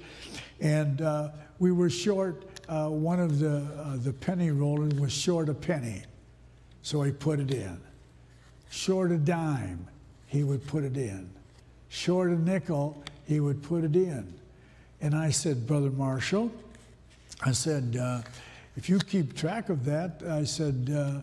and 0.60 1.00
uh, 1.00 1.30
we 1.58 1.72
were 1.72 1.88
short. 1.88 2.44
Uh, 2.68 2.88
one 2.88 3.18
of 3.18 3.38
the 3.38 3.66
the 4.02 4.12
penny 4.12 4.50
rollers 4.50 4.94
was 4.94 5.12
short 5.12 5.48
a 5.48 5.54
penny, 5.54 6.02
so 6.82 7.02
he 7.02 7.12
put 7.12 7.40
it 7.40 7.50
in. 7.50 7.80
Short 8.70 9.10
a 9.10 9.16
dime, 9.16 9.86
he 10.26 10.44
would 10.44 10.66
put 10.66 10.84
it 10.84 10.96
in. 10.98 11.30
Short 11.94 12.30
a 12.30 12.34
nickel, 12.34 13.00
he 13.24 13.38
would 13.38 13.62
put 13.62 13.84
it 13.84 13.94
in. 13.94 14.34
And 15.00 15.14
I 15.14 15.30
said, 15.30 15.64
Brother 15.64 15.90
Marshall, 15.90 16.50
I 17.46 17.52
said, 17.52 17.96
uh, 17.96 18.22
if 18.76 18.88
you 18.88 18.98
keep 18.98 19.36
track 19.36 19.68
of 19.68 19.84
that, 19.84 20.20
I 20.28 20.42
said, 20.42 20.90
uh, 20.92 21.20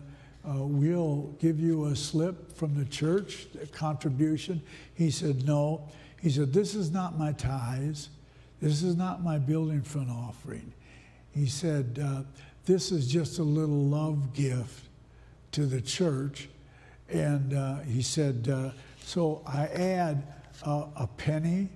uh, 0.48 0.64
we'll 0.64 1.34
give 1.38 1.60
you 1.60 1.84
a 1.86 1.94
slip 1.94 2.56
from 2.56 2.74
the 2.74 2.86
church, 2.86 3.48
a 3.62 3.66
contribution. 3.66 4.62
He 4.94 5.10
said, 5.10 5.46
no. 5.46 5.90
He 6.22 6.30
said, 6.30 6.54
this 6.54 6.74
is 6.74 6.90
not 6.90 7.18
my 7.18 7.32
tithes. 7.32 8.08
This 8.62 8.82
is 8.82 8.96
not 8.96 9.22
my 9.22 9.36
building 9.36 9.82
fund 9.82 10.10
offering. 10.10 10.72
He 11.34 11.48
said, 11.48 12.00
uh, 12.02 12.22
this 12.64 12.90
is 12.90 13.06
just 13.06 13.38
a 13.38 13.42
little 13.42 13.84
love 13.84 14.32
gift 14.32 14.86
to 15.50 15.66
the 15.66 15.82
church 15.82 16.48
and 17.10 17.52
uh, 17.52 17.80
he 17.80 18.00
said, 18.00 18.48
uh, 18.50 18.70
so 19.04 19.42
I 19.46 19.66
add 19.66 20.22
uh, 20.64 20.86
a 20.96 21.06
penny 21.06 21.68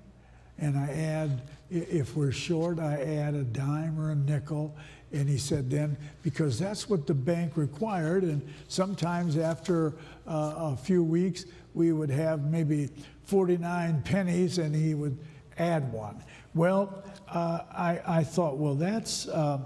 and 0.58 0.78
I 0.78 0.88
add, 0.90 1.42
if 1.70 2.16
we're 2.16 2.32
short, 2.32 2.78
I 2.78 3.02
add 3.02 3.34
a 3.34 3.44
dime 3.44 4.00
or 4.00 4.10
a 4.10 4.14
nickel. 4.14 4.74
And 5.12 5.28
he 5.28 5.38
said, 5.38 5.70
then, 5.70 5.96
because 6.22 6.58
that's 6.58 6.88
what 6.88 7.06
the 7.06 7.14
bank 7.14 7.56
required. 7.56 8.22
And 8.22 8.46
sometimes 8.68 9.36
after 9.36 9.94
uh, 10.26 10.54
a 10.56 10.76
few 10.76 11.04
weeks, 11.04 11.44
we 11.74 11.92
would 11.92 12.10
have 12.10 12.44
maybe 12.44 12.88
49 13.24 14.02
pennies 14.02 14.58
and 14.58 14.74
he 14.74 14.94
would 14.94 15.18
add 15.58 15.92
one. 15.92 16.22
Well, 16.54 17.04
uh, 17.28 17.60
I, 17.70 18.00
I, 18.06 18.24
thought, 18.24 18.56
well, 18.56 18.74
that's, 18.74 19.28
uh, 19.28 19.58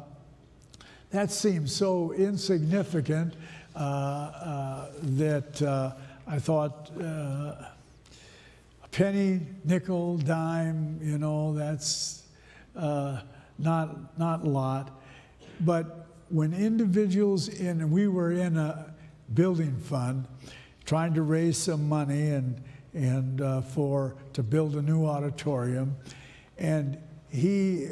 that 1.11 1.31
seems 1.31 1.75
so 1.75 2.13
insignificant 2.13 3.35
uh, 3.77 3.79
uh, 3.79 4.87
that 5.03 5.63
uh, 5.63 5.93
I 6.27 6.39
thought 6.41 6.91
a 6.99 7.70
penny, 8.91 9.41
nickel, 9.65 10.17
dime, 10.19 10.99
you 11.03 11.19
know, 11.19 11.55
that's 11.55 12.25
not, 12.75 14.19
not 14.19 14.45
a 14.45 14.49
lot. 14.49 15.01
But 15.61 16.07
when 16.29 16.55
individuals 16.55 17.49
in, 17.49 17.91
we 17.91 18.09
were 18.09 18.33
in 18.33 18.57
a 18.57 18.95
building 19.35 19.77
fund 19.77 20.27
trying 20.85 21.15
to 21.15 21.23
raise 21.23 21.57
some 21.57 21.89
money 21.89 22.31
and, 22.31 22.61
and 22.95 23.41
uh, 23.41 23.61
for 23.61 24.17
to 24.33 24.43
build 24.43 24.77
a 24.77 24.83
new 24.83 25.07
auditorium. 25.07 25.97
And 26.59 26.99
he 27.29 27.87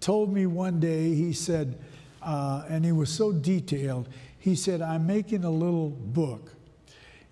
told 0.00 0.32
me 0.32 0.46
one 0.46 0.80
day, 0.80 1.14
he 1.14 1.32
said, 1.32 1.78
uh, 2.22 2.64
and 2.68 2.84
he 2.84 2.92
was 2.92 3.10
so 3.10 3.32
detailed, 3.32 4.08
he 4.38 4.54
said, 4.54 4.82
I'm 4.82 5.06
making 5.06 5.44
a 5.44 5.50
little 5.50 5.90
book. 5.90 6.53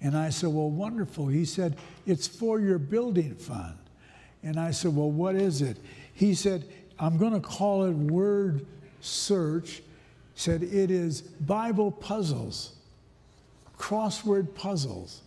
And 0.03 0.17
I 0.17 0.31
said, 0.31 0.51
Well, 0.51 0.69
wonderful. 0.69 1.29
He 1.29 1.45
said, 1.45 1.77
It's 2.07 2.27
for 2.27 2.61
your 2.61 2.79
building 2.79 3.37
fund. 3.37 3.77
And 4.43 4.59
I 4.59 4.73
said, 4.73 4.95
Well, 4.95 5.11
what 5.11 5.37
is 5.37 5.63
it? 5.63 5.79
He 6.13 6.35
said, 6.35 6.65
I'm 6.99 7.17
going 7.17 7.33
to 7.33 7.41
call 7.41 7.85
it 7.85 7.93
Word 7.93 8.67
Search. 9.01 9.77
He 9.77 9.83
said, 10.35 10.63
It 10.65 10.91
is 10.91 11.23
Bible 11.23 11.93
puzzles, 11.93 12.75
crossword 13.79 14.55
puzzles. 14.55 15.23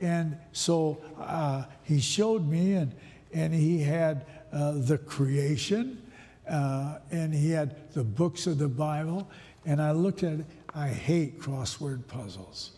And 0.00 0.36
so 0.52 0.98
uh, 1.18 1.64
he 1.84 2.00
showed 2.00 2.46
me, 2.46 2.74
and, 2.74 2.92
and 3.32 3.54
he 3.54 3.78
had 3.78 4.26
uh, 4.52 4.72
the 4.72 4.98
creation, 4.98 6.02
uh, 6.50 6.98
and 7.10 7.32
he 7.32 7.50
had 7.50 7.92
the 7.92 8.04
books 8.04 8.46
of 8.46 8.58
the 8.58 8.68
Bible. 8.68 9.30
And 9.64 9.80
I 9.80 9.92
looked 9.92 10.22
at 10.24 10.40
it, 10.40 10.46
I 10.74 10.88
hate 10.88 11.40
crossword 11.40 12.06
puzzles. 12.08 12.72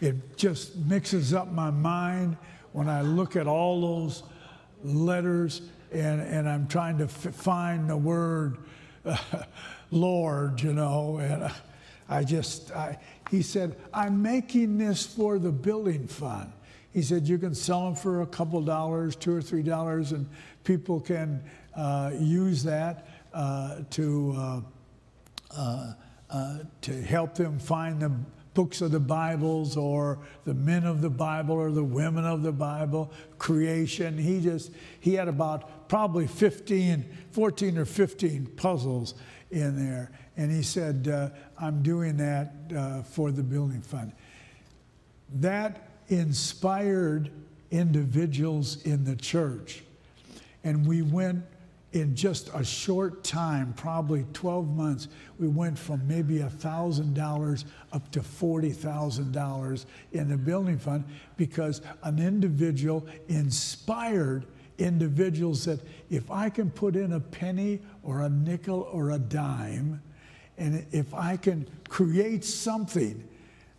It 0.00 0.36
just 0.36 0.76
mixes 0.76 1.34
up 1.34 1.50
my 1.50 1.70
mind 1.70 2.36
when 2.72 2.88
I 2.88 3.02
look 3.02 3.36
at 3.36 3.46
all 3.46 3.80
those 3.80 4.22
letters 4.84 5.62
and, 5.92 6.20
and 6.20 6.48
I'm 6.48 6.68
trying 6.68 6.98
to 6.98 7.04
f- 7.04 7.34
find 7.34 7.88
the 7.88 7.96
word 7.96 8.58
uh, 9.04 9.16
Lord, 9.90 10.60
you 10.60 10.74
know, 10.74 11.18
and 11.18 11.50
I 12.08 12.24
just, 12.24 12.70
I, 12.72 12.98
he 13.30 13.42
said, 13.42 13.76
I'm 13.92 14.22
making 14.22 14.78
this 14.78 15.06
for 15.06 15.38
the 15.38 15.50
building 15.50 16.06
fund. 16.06 16.52
He 16.92 17.02
said, 17.02 17.26
you 17.26 17.38
can 17.38 17.54
sell 17.54 17.84
them 17.84 17.94
for 17.94 18.22
a 18.22 18.26
couple 18.26 18.60
dollars, 18.62 19.16
two 19.16 19.34
or 19.34 19.42
three 19.42 19.62
dollars, 19.62 20.12
and 20.12 20.28
people 20.64 21.00
can 21.00 21.42
uh, 21.74 22.12
use 22.18 22.62
that 22.64 23.08
uh, 23.32 23.80
to, 23.90 24.34
uh, 24.36 24.60
uh, 25.56 25.92
uh, 26.30 26.58
to 26.82 27.02
help 27.02 27.34
them 27.34 27.58
find 27.58 28.00
the 28.00 28.12
books 28.58 28.80
of 28.80 28.90
the 28.90 28.98
Bibles 28.98 29.76
or 29.76 30.18
the 30.44 30.52
men 30.52 30.82
of 30.82 31.00
the 31.00 31.08
Bible 31.08 31.54
or 31.54 31.70
the 31.70 31.84
women 31.84 32.24
of 32.24 32.42
the 32.42 32.50
Bible, 32.50 33.12
creation. 33.38 34.18
He 34.18 34.40
just, 34.40 34.72
he 34.98 35.14
had 35.14 35.28
about 35.28 35.88
probably 35.88 36.26
15, 36.26 37.04
14 37.30 37.78
or 37.78 37.84
15 37.84 38.46
puzzles 38.56 39.14
in 39.52 39.78
there. 39.78 40.10
And 40.36 40.50
he 40.50 40.64
said, 40.64 41.06
uh, 41.06 41.28
I'm 41.56 41.84
doing 41.84 42.16
that 42.16 42.52
uh, 42.76 43.02
for 43.04 43.30
the 43.30 43.44
building 43.44 43.80
fund. 43.80 44.10
That 45.34 45.90
inspired 46.08 47.30
individuals 47.70 48.82
in 48.82 49.04
the 49.04 49.14
church. 49.14 49.84
And 50.64 50.84
we 50.84 51.02
went 51.02 51.44
in 51.92 52.14
just 52.14 52.50
a 52.54 52.62
short 52.62 53.24
time, 53.24 53.72
probably 53.74 54.26
12 54.34 54.68
months, 54.68 55.08
we 55.38 55.48
went 55.48 55.78
from 55.78 56.06
maybe 56.06 56.38
$1,000 56.38 57.64
up 57.92 58.10
to 58.12 58.20
$40,000 58.20 59.86
in 60.12 60.28
the 60.28 60.36
building 60.36 60.78
fund 60.78 61.04
because 61.36 61.80
an 62.02 62.18
individual 62.18 63.06
inspired 63.28 64.44
individuals 64.76 65.64
that 65.64 65.80
if 66.10 66.30
I 66.30 66.50
can 66.50 66.70
put 66.70 66.94
in 66.94 67.14
a 67.14 67.20
penny 67.20 67.80
or 68.02 68.22
a 68.22 68.28
nickel 68.28 68.88
or 68.92 69.12
a 69.12 69.18
dime, 69.18 70.02
and 70.58 70.86
if 70.92 71.14
I 71.14 71.36
can 71.36 71.66
create 71.88 72.44
something 72.44 73.26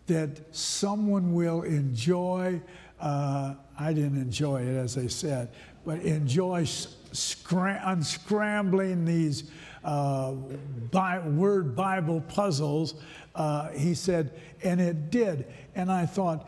that 0.08 0.56
someone 0.56 1.34
will 1.34 1.62
enjoy, 1.62 2.60
uh, 3.00 3.54
I 3.78 3.94
didn't 3.94 4.20
enjoy 4.20 4.64
it, 4.64 4.76
as 4.76 4.98
I 4.98 5.08
said, 5.08 5.50
but 5.86 6.00
enjoy 6.00 6.66
unscrambling 7.12 9.06
these 9.06 9.50
uh, 9.84 10.32
bi- 10.32 11.28
word 11.28 11.76
Bible 11.76 12.22
puzzles. 12.22 12.96
Uh, 13.36 13.70
he 13.70 13.94
said, 13.94 14.40
and 14.64 14.82
it 14.82 15.12
did. 15.12 15.46
And 15.76 15.92
I 15.92 16.06
thought, 16.06 16.48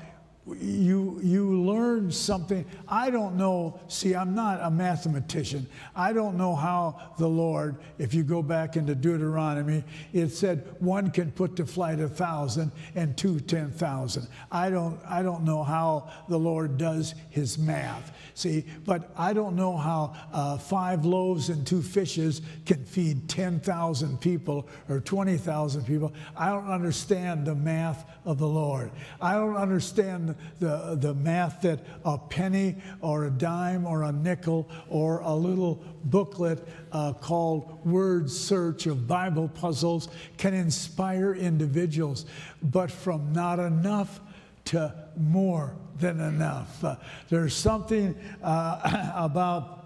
you 0.60 1.20
you 1.22 1.62
learn 1.62 2.12
something. 2.12 2.66
I 2.88 3.10
don't 3.12 3.38
know 3.38 3.80
see 3.88 4.16
i'm 4.16 4.34
not 4.34 4.60
a 4.62 4.72
mathematician. 4.72 5.68
I 5.96 6.14
don't 6.14 6.36
know 6.36 6.56
how 6.56 7.14
the 7.18 7.28
lord 7.28 7.78
if 8.00 8.14
you 8.14 8.24
go 8.24 8.42
back 8.42 8.76
into 8.76 8.96
deuteronomy 8.96 9.84
it 10.14 10.30
said 10.30 10.76
one 10.80 11.12
can 11.12 11.32
put 11.32 11.56
to 11.58 11.66
flight 11.66 12.00
a 12.00 12.08
thousand 12.08 12.72
and 12.96 13.16
two 13.16 13.40
ten 13.40 13.72
thousand. 13.72 14.28
I 14.52 14.70
don't 14.70 15.00
i 15.08 15.22
don't 15.22 15.44
know 15.44 15.64
how 15.64 16.10
the 16.28 16.40
lord 16.40 16.78
does 16.78 17.14
his 17.30 17.58
math 17.58 18.12
see 18.34 18.66
but 18.86 19.12
i 19.16 19.34
don't 19.34 19.56
know 19.56 19.78
how 19.78 20.16
uh, 20.34 20.58
five 20.58 21.06
loaves 21.06 21.50
and 21.50 21.68
two 21.68 21.82
fishes 21.82 22.42
can 22.66 22.84
feed 22.84 23.30
10000 23.30 24.20
people 24.20 24.68
or 24.90 25.00
20000 25.00 25.86
people. 25.86 26.14
I 26.36 26.50
don't 26.50 26.70
understand 26.70 27.46
the 27.46 27.56
math 27.56 28.06
of 28.26 28.38
the 28.38 28.48
lord. 28.48 28.92
I 29.22 29.34
don't 29.34 29.56
understand 29.56 30.31
the, 30.60 30.98
the 31.00 31.14
math 31.14 31.62
that 31.62 31.80
a 32.06 32.18
penny 32.18 32.76
or 33.02 33.26
a 33.26 33.32
dime 33.32 33.86
or 33.86 34.04
a 34.04 34.12
nickel 34.12 34.70
or 34.90 35.20
a 35.20 35.34
little 35.34 35.84
booklet 36.06 36.68
uh, 36.92 37.14
called 37.14 37.86
Word 37.86 38.30
Search 38.30 38.86
of 38.86 39.08
Bible 39.08 39.48
Puzzles 39.50 40.10
can 40.38 40.54
inspire 40.54 41.34
individuals, 41.34 42.26
but 42.62 42.92
from 42.92 43.34
not 43.34 43.60
enough 43.60 44.20
to 44.66 44.94
more 45.18 45.76
than 46.00 46.20
enough. 46.20 46.84
Uh, 46.84 46.96
there's 47.30 47.56
something 47.56 48.16
uh, 48.44 49.12
about 49.16 49.81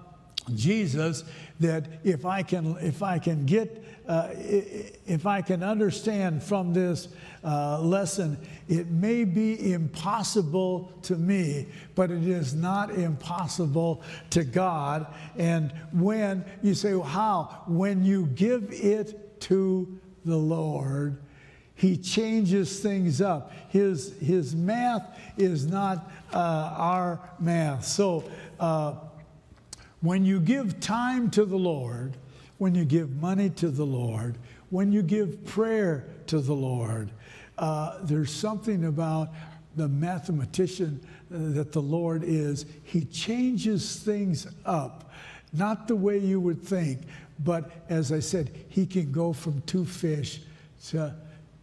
Jesus 0.53 1.23
that 1.59 1.87
if 2.03 2.25
I 2.25 2.43
can 2.43 2.77
if 2.81 3.01
I 3.01 3.19
can 3.19 3.45
get 3.45 3.83
uh, 4.07 4.29
if 4.35 5.25
I 5.25 5.41
can 5.41 5.63
understand 5.63 6.43
from 6.43 6.73
this 6.73 7.07
uh, 7.43 7.79
lesson, 7.79 8.37
it 8.67 8.87
may 8.87 9.23
be 9.23 9.73
impossible 9.73 10.93
to 11.03 11.15
me, 11.15 11.67
but 11.95 12.11
it 12.11 12.27
is 12.27 12.53
not 12.53 12.91
impossible 12.91 14.03
to 14.31 14.43
God. 14.43 15.07
And 15.37 15.73
when 15.91 16.45
you 16.61 16.75
say, 16.75 16.93
well, 16.93 17.03
how? 17.03 17.63
When 17.67 18.03
you 18.05 18.27
give 18.27 18.67
it 18.71 19.41
to 19.41 19.99
the 20.23 20.37
Lord, 20.37 21.19
he 21.73 21.97
changes 21.97 22.79
things 22.79 23.21
up. 23.21 23.51
His, 23.69 24.17
his 24.19 24.55
math 24.55 25.19
is 25.35 25.65
not 25.65 26.11
uh, 26.31 26.73
our 26.77 27.19
math. 27.39 27.85
So, 27.85 28.23
uh, 28.59 28.95
when 30.05 30.23
you 30.23 30.39
give 30.39 30.79
time 30.79 31.31
to 31.31 31.45
the 31.45 31.57
Lord, 31.57 32.15
when 32.59 32.75
you 32.75 32.85
give 32.85 33.19
money 33.19 33.49
to 33.49 33.69
the 33.69 33.85
Lord, 33.85 34.37
when 34.69 34.91
you 34.91 35.01
give 35.01 35.43
prayer 35.45 36.05
to 36.27 36.39
the 36.39 36.53
Lord, 36.53 37.11
uh, 37.57 37.97
there's 38.03 38.31
something 38.31 38.85
about 38.85 39.29
the 39.75 39.87
mathematician 39.87 41.05
that 41.31 41.71
the 41.71 41.81
Lord 41.81 42.23
is. 42.23 42.67
He 42.83 43.03
changes 43.05 43.97
things 43.97 44.47
up, 44.63 45.11
not 45.51 45.87
the 45.87 45.95
way 45.95 46.19
you 46.19 46.39
would 46.39 46.61
think, 46.61 47.01
but 47.43 47.71
as 47.89 48.11
I 48.11 48.19
said, 48.19 48.51
he 48.69 48.85
can 48.85 49.11
go 49.11 49.33
from 49.33 49.61
two 49.61 49.85
fish 49.85 50.41
to 50.89 51.15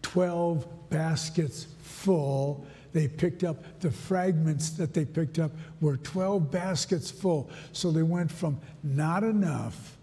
12 0.02 0.90
baskets 0.90 1.68
full 1.80 2.66
they 2.92 3.08
picked 3.08 3.42
up, 3.44 3.80
the 3.80 3.90
fragments 3.90 4.70
that 4.70 4.92
they 4.94 5.04
picked 5.04 5.38
up 5.38 5.50
were 5.80 5.96
12 5.96 6.50
baskets 6.50 7.10
full. 7.10 7.50
So 7.72 7.90
they 7.90 8.02
went 8.02 8.30
from 8.30 8.60
not 8.82 9.24
enough 9.24 9.96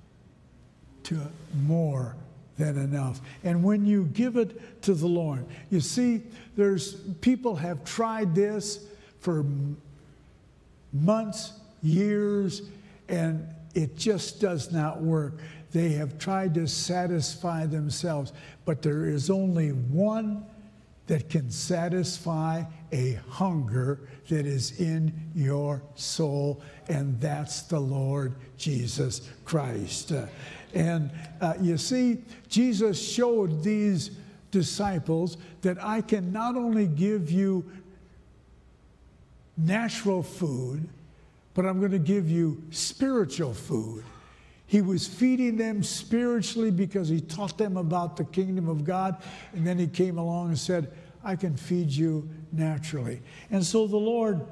to 1.04 1.19
more 1.63 2.15
than 2.58 2.78
enough. 2.78 3.21
And 3.43 3.63
when 3.63 3.86
you 3.86 4.06
give 4.06 4.38
it 4.38 4.82
to 4.84 4.93
the 4.93 5.08
Lord, 5.08 5.45
you 5.69 5.80
see, 5.80 6.21
there's 6.58 6.95
people 7.21 7.56
have 7.56 7.84
tried 7.86 8.36
this 8.36 8.86
for 9.19 9.45
months, 10.91 11.54
years, 11.82 12.63
and 13.08 13.47
it 13.75 13.95
just 13.95 14.41
does 14.41 14.71
not 14.71 15.02
work. 15.02 15.34
They 15.71 15.89
have 15.89 16.17
tried 16.17 16.56
to 16.56 16.67
satisfy 16.67 17.65
themselves, 17.65 18.34
but 18.65 18.82
there 18.82 19.06
is 19.06 19.30
only 19.30 19.69
one 19.69 20.45
that 21.09 21.27
can 21.27 21.49
satisfy 21.49 22.63
a 22.91 23.13
hunger 23.29 23.99
that 24.27 24.45
is 24.45 24.79
in 24.79 25.11
your 25.33 25.81
soul, 25.95 26.61
and 26.87 27.19
that's 27.19 27.63
the 27.63 27.79
Lord 27.79 28.35
Jesus 28.57 29.27
Christ. 29.43 30.11
Uh, 30.11 30.27
and 30.75 31.09
uh, 31.41 31.55
you 31.59 31.79
see, 31.79 32.19
Jesus 32.47 33.01
showed 33.01 33.63
these 33.63 34.11
disciples 34.51 35.37
that 35.63 35.83
I 35.83 36.01
can 36.01 36.31
not 36.31 36.55
only 36.55 36.85
give 36.85 37.31
you 37.31 37.65
natural 39.57 40.21
food, 40.21 40.87
but 41.55 41.65
I'm 41.65 41.79
going 41.79 41.91
to 41.91 41.97
give 41.97 42.29
you 42.29 42.61
spiritual 42.69 43.55
food. 43.55 44.03
He 44.69 44.82
was 44.82 45.08
feeding 45.08 45.58
them 45.58 45.82
spiritually 45.82 46.69
because 46.69 47.10
he 47.10 47.21
taught 47.21 47.58
them 47.58 47.75
about 47.75 48.15
the 48.15 48.23
kingdom 48.23 48.69
of 48.69 48.84
God. 48.84 49.19
And 49.53 49.65
then 49.65 49.79
he 49.79 49.88
came 49.88 50.19
along 50.19 50.49
and 50.49 50.60
said, 50.60 50.93
I 51.23 51.38
can 51.38 51.58
feed 51.58 51.89
you 51.89 52.29
naturally. 52.51 53.23
And 53.49 53.65
so 53.65 53.88
the 53.88 53.97
Lord, 53.97 54.45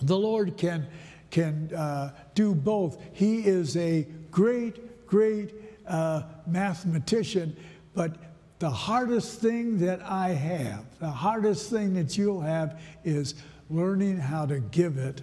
the 0.00 0.16
Lord 0.16 0.56
can, 0.56 0.86
can 1.30 1.70
uh, 1.74 2.14
do 2.34 2.54
both. 2.54 2.98
He 3.12 3.40
is 3.40 3.76
a 3.76 4.06
great, 4.30 5.06
great 5.06 5.52
uh, 5.86 6.22
mathematician, 6.46 7.54
but 7.94 8.16
the 8.60 8.70
hardest 8.70 9.42
thing 9.42 9.76
that 9.80 10.00
I 10.00 10.30
have, 10.30 10.86
the 11.00 11.10
hardest 11.10 11.68
thing 11.68 11.92
that 11.96 12.16
you'll 12.16 12.40
have 12.40 12.80
is 13.04 13.34
learning 13.68 14.16
how 14.16 14.46
to 14.46 14.60
give 14.60 14.96
it 14.96 15.20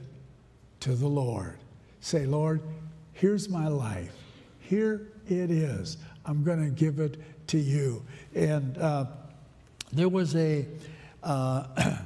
to 0.82 0.94
the 0.94 1.08
Lord. 1.08 1.58
Say, 2.02 2.28
Lord, 2.28 2.62
here's 3.22 3.48
my 3.48 3.68
life. 3.68 4.16
Here 4.62 5.12
it 5.28 5.52
is. 5.52 5.98
I'm 6.26 6.44
going 6.44 6.66
to 6.66 6.72
give 6.72 7.00
it 7.00 7.22
to 7.50 7.60
you. 7.60 8.04
And 8.34 8.76
uh, 8.80 9.06
there 9.94 10.10
was 10.10 10.36
a 10.36 10.66
uh, 11.22 11.68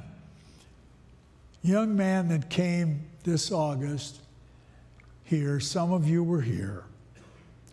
young 1.62 1.96
man 1.96 2.28
that 2.28 2.50
came 2.50 3.06
this 3.24 3.50
August 3.50 4.20
here. 5.24 5.58
Some 5.58 5.90
of 5.90 6.06
you 6.06 6.22
were 6.22 6.42
here. 6.42 6.84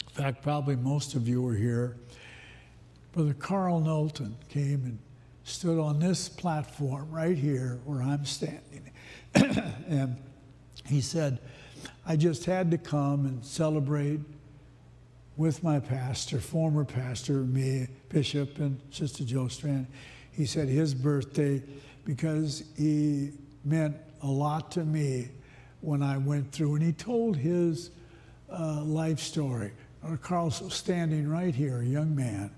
In 0.07 0.23
fact, 0.23 0.41
probably 0.41 0.77
most 0.77 1.13
of 1.13 1.27
you 1.27 1.41
were 1.41 1.55
here. 1.55 1.97
Brother 3.11 3.33
Carl 3.33 3.81
Knowlton 3.81 4.37
came 4.47 4.85
and 4.85 4.99
stood 5.43 5.81
on 5.81 5.99
this 5.99 6.29
platform 6.29 7.11
right 7.11 7.37
here 7.37 7.81
where 7.83 8.01
I'm 8.01 8.23
standing. 8.23 8.89
and 9.35 10.15
he 10.85 11.01
said, 11.01 11.39
I 12.05 12.15
just 12.15 12.45
had 12.45 12.71
to 12.71 12.77
come 12.77 13.25
and 13.25 13.45
celebrate 13.45 14.19
with 15.37 15.63
my 15.63 15.79
pastor, 15.79 16.39
former 16.39 16.83
pastor, 16.83 17.33
me, 17.33 17.87
Bishop, 18.09 18.59
and 18.59 18.79
Sister 18.91 19.23
Sjostrand. 19.23 19.87
He 20.31 20.45
said 20.45 20.67
his 20.67 20.93
birthday 20.93 21.63
because 22.05 22.63
he 22.77 23.31
meant 23.63 23.95
a 24.21 24.27
lot 24.27 24.71
to 24.71 24.83
me 24.83 25.29
when 25.81 26.03
I 26.03 26.17
went 26.17 26.51
through. 26.51 26.75
And 26.75 26.83
he 26.83 26.91
told 26.91 27.37
his 27.37 27.91
uh, 28.51 28.83
life 28.83 29.19
story. 29.19 29.71
Uh, 30.03 30.17
Carl's 30.17 30.73
standing 30.73 31.29
right 31.29 31.55
here, 31.55 31.81
a 31.81 31.85
young 31.85 32.15
man. 32.15 32.51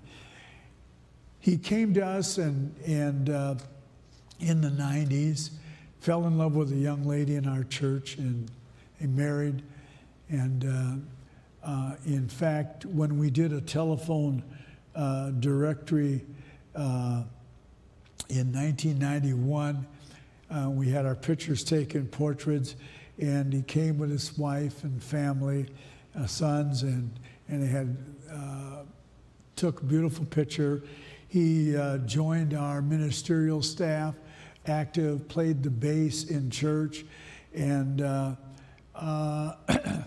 He 1.38 1.56
came 1.56 1.94
to 1.94 2.04
us 2.04 2.38
and, 2.38 2.74
and 2.84 3.30
uh, 3.30 3.54
in 4.40 4.60
the 4.60 4.68
90s, 4.68 5.50
fell 6.00 6.26
in 6.26 6.36
love 6.36 6.56
with 6.56 6.72
a 6.72 6.76
young 6.76 7.04
lady 7.04 7.36
in 7.36 7.46
our 7.48 7.64
church, 7.64 8.16
and 8.16 8.50
they 9.00 9.06
married. 9.06 9.62
And 10.28 10.64
uh, 11.64 11.68
uh, 11.68 11.96
in 12.04 12.28
fact, 12.28 12.84
when 12.86 13.18
we 13.18 13.30
did 13.30 13.52
a 13.52 13.60
telephone 13.60 14.42
uh, 14.94 15.30
directory 15.30 16.24
uh, 16.74 17.22
in 18.28 18.52
1991, 18.52 19.86
uh, 20.48 20.70
we 20.70 20.88
had 20.88 21.06
our 21.06 21.14
pictures 21.14 21.64
taken, 21.64 22.06
portraits, 22.06 22.76
and 23.18 23.52
he 23.52 23.62
came 23.62 23.98
with 23.98 24.10
his 24.10 24.36
wife 24.38 24.84
and 24.84 25.02
family, 25.02 25.66
uh, 26.18 26.26
sons, 26.26 26.82
and, 26.82 27.10
and 27.48 27.62
they 27.62 27.66
had 27.66 27.96
took 29.56 29.80
a 29.80 29.84
beautiful 29.84 30.24
picture. 30.26 30.82
He 31.28 31.74
joined 32.04 32.52
our 32.52 32.82
ministerial 32.82 33.62
staff, 33.62 34.14
active, 34.66 35.28
played 35.28 35.62
the 35.62 35.70
bass 35.70 36.24
in 36.24 36.50
church, 36.50 37.04
and 37.54 38.02
uh, 38.02 38.32
Uh, 38.96 39.52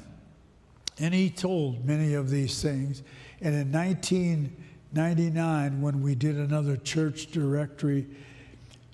and 1.00 1.14
he 1.14 1.30
told 1.30 1.86
many 1.86 2.16
of 2.16 2.30
these 2.30 2.62
things. 2.62 3.02
And 3.42 3.56
in 3.56 3.72
1999, 3.72 5.82
when 5.82 6.02
we 6.02 6.16
did 6.16 6.36
another 6.36 6.76
church 6.76 7.28
directory, 7.28 8.06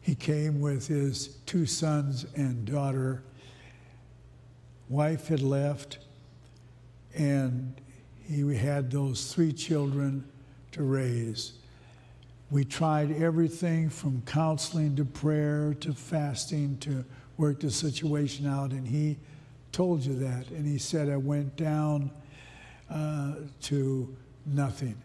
he 0.01 0.13
came 0.13 0.61
with 0.61 0.87
his 0.87 1.37
two 1.45 1.65
sons 1.65 2.27
and 2.35 2.63
daughter. 2.65 3.23
Wife 4.89 5.29
had 5.29 5.41
left, 5.41 5.97
and 7.15 7.73
he 8.27 8.55
had 8.55 8.91
those 8.91 9.33
three 9.33 9.51
children 9.51 10.23
to 10.73 10.83
raise. 10.83 11.53
We 12.51 12.65
tried 12.65 13.13
everything 13.13 13.89
from 13.89 14.21
counseling 14.27 14.95
to 14.97 15.05
prayer 15.05 15.73
to 15.79 15.93
fasting 15.93 16.77
to 16.79 17.03
work 17.37 17.61
the 17.61 17.71
situation 17.71 18.45
out, 18.45 18.71
and 18.71 18.87
he 18.87 19.17
told 19.75 20.05
you 20.05 20.15
that. 20.15 20.49
And 20.51 20.65
he 20.65 20.77
said, 20.77 21.09
I 21.09 21.17
went 21.17 21.57
down 21.57 22.09
uh, 22.89 23.33
to 23.63 24.15
nothing. 24.45 24.95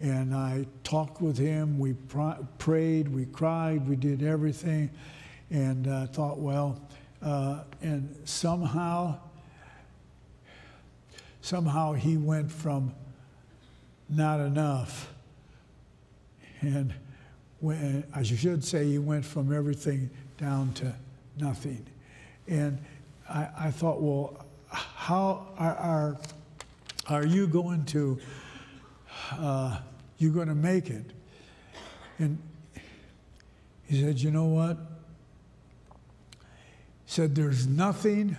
And 0.00 0.34
I 0.34 0.66
talked 0.82 1.22
with 1.22 1.38
him. 1.38 1.78
We 1.78 1.92
pr- 1.92 2.42
prayed, 2.58 3.06
we 3.06 3.26
cried, 3.26 3.88
we 3.88 3.94
did 3.94 4.24
everything. 4.24 4.90
And 5.50 5.86
I 5.86 6.02
uh, 6.02 6.06
thought, 6.08 6.40
well, 6.40 6.80
uh, 7.22 7.60
and 7.80 8.12
somehow, 8.24 9.20
somehow 11.40 11.92
he 11.92 12.16
went 12.16 12.50
from 12.50 12.92
not 14.08 14.40
enough. 14.40 15.12
And 16.60 16.92
when, 17.60 18.02
I 18.12 18.24
should 18.24 18.64
say, 18.64 18.84
he 18.84 18.98
went 18.98 19.24
from 19.24 19.54
everything 19.54 20.10
down 20.38 20.72
to 20.74 20.92
nothing. 21.38 21.86
And 22.48 22.84
I, 23.28 23.48
I 23.58 23.70
thought, 23.70 24.00
well, 24.00 24.46
how 24.70 25.48
are, 25.58 25.76
are, 25.76 26.16
are 27.08 27.26
you 27.26 27.46
going 27.46 27.84
to 27.86 28.18
uh, 29.32 29.78
you 30.18 30.32
going 30.32 30.48
to 30.48 30.54
make 30.54 30.90
it? 30.90 31.04
And 32.18 32.38
he 33.86 34.02
said, 34.02 34.18
you 34.20 34.30
know 34.30 34.46
what? 34.46 34.76
He 36.36 36.36
said, 37.06 37.34
there's 37.34 37.66
nothing 37.66 38.36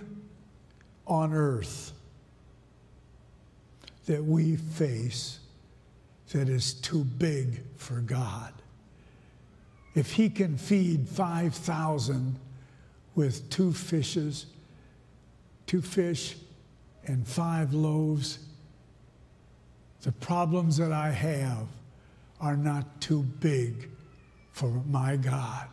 on 1.06 1.32
earth 1.32 1.92
that 4.06 4.24
we 4.24 4.56
face 4.56 5.38
that 6.32 6.48
is 6.48 6.74
too 6.74 7.04
big 7.04 7.62
for 7.76 8.00
God. 8.00 8.52
If 9.94 10.12
he 10.12 10.30
can 10.30 10.56
feed 10.56 11.08
5,000 11.08 12.38
with 13.16 13.50
two 13.50 13.72
fishes 13.72 14.46
two 15.70 15.80
fish 15.80 16.34
and 17.06 17.24
five 17.24 17.72
loaves. 17.72 18.40
The 20.02 20.10
problems 20.10 20.76
that 20.78 20.90
I 20.90 21.10
have 21.10 21.68
are 22.40 22.56
not 22.56 23.00
too 23.00 23.22
big 23.38 23.88
for 24.50 24.68
my 24.88 25.14
God. 25.14 25.68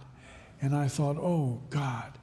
And 0.62 0.76
I 0.76 0.88
thought, 0.88 1.18
oh, 1.18 1.60
God. 1.72 2.14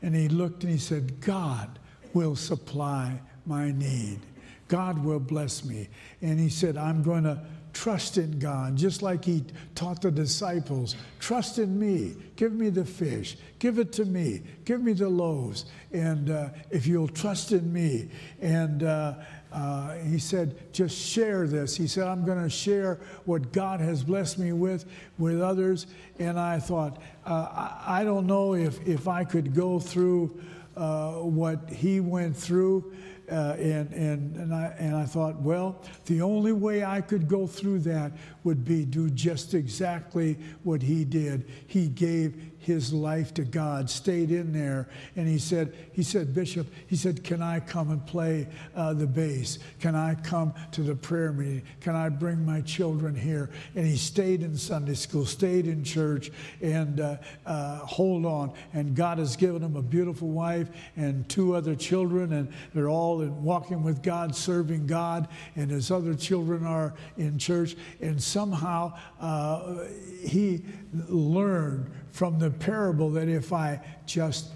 And 0.00 0.14
he 0.14 0.28
looked 0.28 0.62
and 0.62 0.72
he 0.72 0.78
said, 0.78 1.20
God 1.20 1.78
will 2.14 2.34
supply 2.34 3.20
my 3.44 3.72
need. 3.72 4.20
God 4.68 5.04
will 5.04 5.20
bless 5.20 5.66
me. 5.66 5.90
And 6.22 6.40
he 6.40 6.48
said, 6.48 6.78
I'm 6.78 7.02
going 7.02 7.24
to 7.24 7.44
Trust 7.78 8.18
in 8.18 8.40
God, 8.40 8.74
just 8.74 9.02
like 9.02 9.24
he 9.24 9.44
taught 9.76 10.02
the 10.02 10.10
disciples. 10.10 10.96
Trust 11.20 11.60
in 11.60 11.78
me. 11.78 12.16
Give 12.34 12.52
me 12.52 12.70
the 12.70 12.84
fish. 12.84 13.36
Give 13.60 13.78
it 13.78 13.92
to 13.92 14.04
me. 14.04 14.42
Give 14.64 14.82
me 14.82 14.94
the 14.94 15.08
loaves. 15.08 15.66
And 15.92 16.28
uh, 16.28 16.48
if 16.72 16.88
you'll 16.88 17.06
trust 17.06 17.52
in 17.52 17.72
me. 17.72 18.08
And 18.40 18.82
uh, 18.82 19.14
uh, 19.52 19.94
he 19.98 20.18
said, 20.18 20.56
just 20.72 20.98
share 20.98 21.46
this. 21.46 21.76
He 21.76 21.86
said, 21.86 22.08
I'm 22.08 22.24
going 22.24 22.42
to 22.42 22.50
share 22.50 22.98
what 23.26 23.52
God 23.52 23.78
has 23.78 24.02
blessed 24.02 24.40
me 24.40 24.52
with 24.52 24.84
with 25.16 25.40
others. 25.40 25.86
And 26.18 26.36
I 26.36 26.58
thought, 26.58 27.00
uh, 27.24 27.46
I, 27.86 28.00
I, 28.00 28.04
don't 28.04 28.26
know 28.26 28.54
if, 28.54 28.84
if 28.88 29.06
I 29.06 29.22
could 29.22 29.54
go 29.54 29.78
through 29.78 30.36
uh, 30.76 31.12
what 31.12 31.70
he 31.70 32.00
went 32.00 32.36
through. 32.36 32.92
Uh, 33.30 33.56
and, 33.58 33.92
and, 33.92 34.36
and, 34.36 34.54
I, 34.54 34.74
and 34.78 34.96
I 34.96 35.04
thought, 35.04 35.36
well, 35.40 35.82
the 36.06 36.22
only 36.22 36.52
way 36.52 36.84
I 36.84 37.00
could 37.02 37.28
go 37.28 37.46
through 37.46 37.80
that 37.80 38.12
would 38.44 38.64
be 38.64 38.84
do 38.84 39.10
just 39.10 39.52
exactly 39.52 40.38
what 40.62 40.80
he 40.80 41.04
did. 41.04 41.46
He 41.66 41.88
gave 41.88 42.52
his 42.68 42.92
life 42.92 43.32
to 43.34 43.44
God, 43.44 43.88
stayed 43.88 44.30
in 44.30 44.52
there, 44.52 44.88
and 45.16 45.26
he 45.26 45.38
said, 45.38 45.74
he 45.92 46.02
said, 46.02 46.34
Bishop, 46.34 46.66
he 46.86 46.96
said, 46.96 47.24
can 47.24 47.40
I 47.40 47.60
come 47.60 47.90
and 47.90 48.06
play 48.06 48.46
uh, 48.76 48.92
the 48.92 49.06
bass? 49.06 49.58
Can 49.80 49.94
I 49.94 50.14
come 50.16 50.52
to 50.72 50.82
the 50.82 50.94
prayer 50.94 51.32
meeting? 51.32 51.62
Can 51.80 51.96
I 51.96 52.10
bring 52.10 52.44
my 52.44 52.60
children 52.60 53.16
here? 53.16 53.48
And 53.74 53.86
he 53.86 53.96
stayed 53.96 54.42
in 54.42 54.54
Sunday 54.56 54.94
school, 54.94 55.24
stayed 55.24 55.66
in 55.66 55.82
church, 55.82 56.30
and 56.60 57.00
uh, 57.00 57.16
uh, 57.46 57.78
hold 57.78 58.26
on. 58.26 58.52
And 58.74 58.94
God 58.94 59.16
has 59.16 59.34
given 59.34 59.62
him 59.62 59.76
a 59.76 59.82
beautiful 59.82 60.28
wife 60.28 60.68
and 60.94 61.26
two 61.30 61.56
other 61.56 61.74
children, 61.74 62.34
and 62.34 62.52
they're 62.74 62.90
all 62.90 63.24
walking 63.24 63.82
with 63.82 64.02
God, 64.02 64.36
serving 64.36 64.86
God, 64.86 65.26
and 65.56 65.70
his 65.70 65.90
other 65.90 66.14
children 66.14 66.66
are 66.66 66.92
in 67.16 67.38
church. 67.38 67.76
And 68.02 68.22
somehow 68.22 68.92
uh, 69.18 69.84
he 70.22 70.66
learned 71.08 71.90
from 72.10 72.38
the 72.38 72.50
parable 72.50 73.10
that 73.10 73.28
if 73.28 73.52
I 73.52 73.80
just 74.06 74.52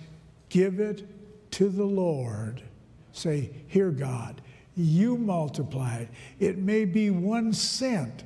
give 0.48 0.80
it 0.80 1.06
to 1.52 1.68
the 1.68 1.84
Lord, 1.84 2.62
say, 3.12 3.50
Here, 3.68 3.90
God, 3.90 4.40
you 4.76 5.16
multiply 5.16 5.96
it. 5.96 6.08
It 6.38 6.58
may 6.58 6.84
be 6.84 7.10
one 7.10 7.52
cent, 7.52 8.24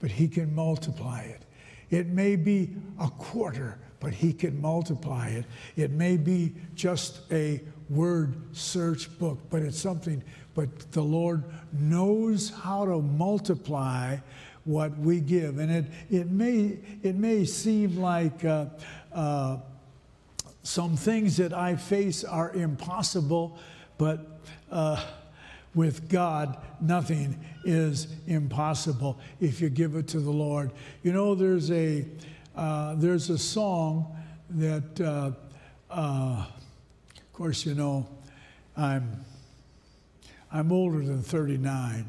but 0.00 0.10
He 0.10 0.28
can 0.28 0.54
multiply 0.54 1.22
it. 1.22 1.42
It 1.90 2.08
may 2.08 2.36
be 2.36 2.70
a 3.00 3.08
quarter, 3.08 3.78
but 4.00 4.12
He 4.12 4.32
can 4.32 4.60
multiply 4.60 5.28
it. 5.28 5.46
It 5.76 5.90
may 5.90 6.16
be 6.16 6.54
just 6.74 7.20
a 7.32 7.62
word 7.88 8.34
search 8.52 9.18
book, 9.18 9.38
but 9.50 9.62
it's 9.62 9.78
something. 9.78 10.22
But 10.54 10.92
the 10.92 11.02
Lord 11.02 11.44
knows 11.72 12.50
how 12.50 12.84
to 12.84 13.00
multiply 13.00 14.18
what 14.68 14.96
we 14.98 15.20
give, 15.20 15.58
and 15.58 15.70
it 15.70 15.86
it 16.10 16.30
may 16.30 16.78
it 17.02 17.16
may 17.16 17.44
seem 17.44 17.96
like. 17.96 18.44
Uh, 18.44 18.66
uh, 19.12 19.56
some 20.68 20.98
things 20.98 21.38
that 21.38 21.54
I 21.54 21.76
face 21.76 22.24
are 22.24 22.52
impossible, 22.52 23.58
but 23.96 24.42
uh, 24.70 25.02
with 25.74 26.10
God, 26.10 26.58
nothing 26.78 27.42
is 27.64 28.08
impossible 28.26 29.18
if 29.40 29.62
you 29.62 29.70
give 29.70 29.96
it 29.96 30.08
to 30.08 30.20
the 30.20 30.30
Lord. 30.30 30.70
You 31.02 31.14
know, 31.14 31.34
there's 31.34 31.70
a 31.70 32.04
uh, 32.54 32.96
there's 32.96 33.30
a 33.30 33.38
song 33.38 34.14
that, 34.50 35.00
uh, 35.00 35.30
uh, 35.90 36.44
of 36.44 37.32
course, 37.32 37.64
you 37.64 37.74
know, 37.74 38.06
I'm 38.76 39.24
I'm 40.52 40.70
older 40.70 40.98
than 40.98 41.22
39, 41.22 42.04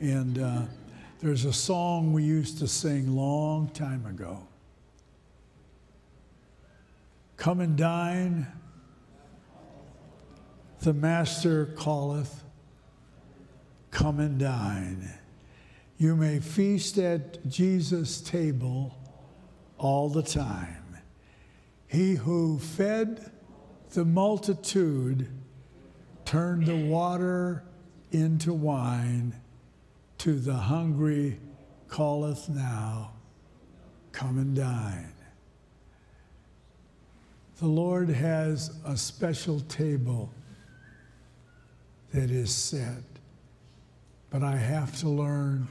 and 0.00 0.68
there's 1.22 1.44
a 1.44 1.52
song 1.52 2.12
we 2.12 2.24
used 2.24 2.58
to 2.58 2.66
sing 2.66 3.14
long 3.14 3.68
time 3.68 4.04
ago. 4.06 4.44
Come 7.36 7.60
and 7.60 7.76
dine. 7.76 8.48
The 10.80 10.92
Master 10.92 11.66
calleth. 11.78 12.42
Come 13.92 14.18
and 14.18 14.36
dine. 14.36 15.12
You 15.96 16.16
may 16.16 16.40
feast 16.40 16.98
at 16.98 17.46
Jesus' 17.48 18.20
table 18.20 18.98
all 19.78 20.08
the 20.08 20.24
time. 20.24 20.96
He 21.86 22.14
who 22.14 22.58
fed 22.58 23.30
the 23.90 24.04
multitude 24.04 25.28
turned 26.24 26.66
the 26.66 26.86
water 26.86 27.62
into 28.10 28.52
wine. 28.52 29.36
To 30.22 30.34
the 30.38 30.54
hungry 30.54 31.36
calleth 31.90 32.48
now, 32.48 33.10
come 34.12 34.38
and 34.38 34.54
dine. 34.54 35.12
The 37.58 37.66
Lord 37.66 38.08
has 38.08 38.78
a 38.86 38.96
special 38.96 39.58
table 39.62 40.30
that 42.14 42.30
is 42.30 42.54
set, 42.54 43.02
but 44.30 44.44
I 44.44 44.54
have 44.54 44.96
to 45.00 45.08
learn 45.08 45.66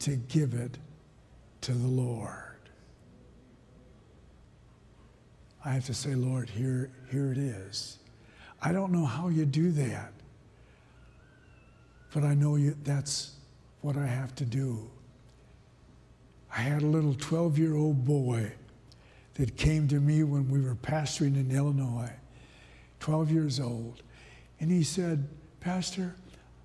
to 0.00 0.16
give 0.16 0.54
it 0.54 0.76
to 1.60 1.72
the 1.72 1.86
Lord. 1.86 2.58
I 5.64 5.70
have 5.70 5.86
to 5.86 5.94
say, 5.94 6.16
Lord, 6.16 6.50
here, 6.50 6.90
here 7.12 7.30
it 7.30 7.38
is. 7.38 7.98
I 8.60 8.72
don't 8.72 8.90
know 8.90 9.06
how 9.06 9.28
you 9.28 9.46
do 9.46 9.70
that, 9.70 10.12
but 12.12 12.24
I 12.24 12.34
know 12.34 12.56
you, 12.56 12.76
that's 12.82 13.35
what 13.86 13.96
I 13.96 14.06
have 14.06 14.34
to 14.34 14.44
do. 14.44 14.90
I 16.52 16.58
had 16.58 16.82
a 16.82 16.86
little 16.86 17.14
12 17.14 17.56
year 17.56 17.76
old 17.76 18.04
boy 18.04 18.50
that 19.34 19.56
came 19.56 19.86
to 19.86 20.00
me 20.00 20.24
when 20.24 20.50
we 20.50 20.60
were 20.60 20.74
pastoring 20.74 21.36
in 21.36 21.52
Illinois, 21.52 22.10
12 22.98 23.30
years 23.30 23.60
old. 23.60 24.02
And 24.58 24.72
he 24.72 24.82
said, 24.82 25.28
Pastor, 25.60 26.16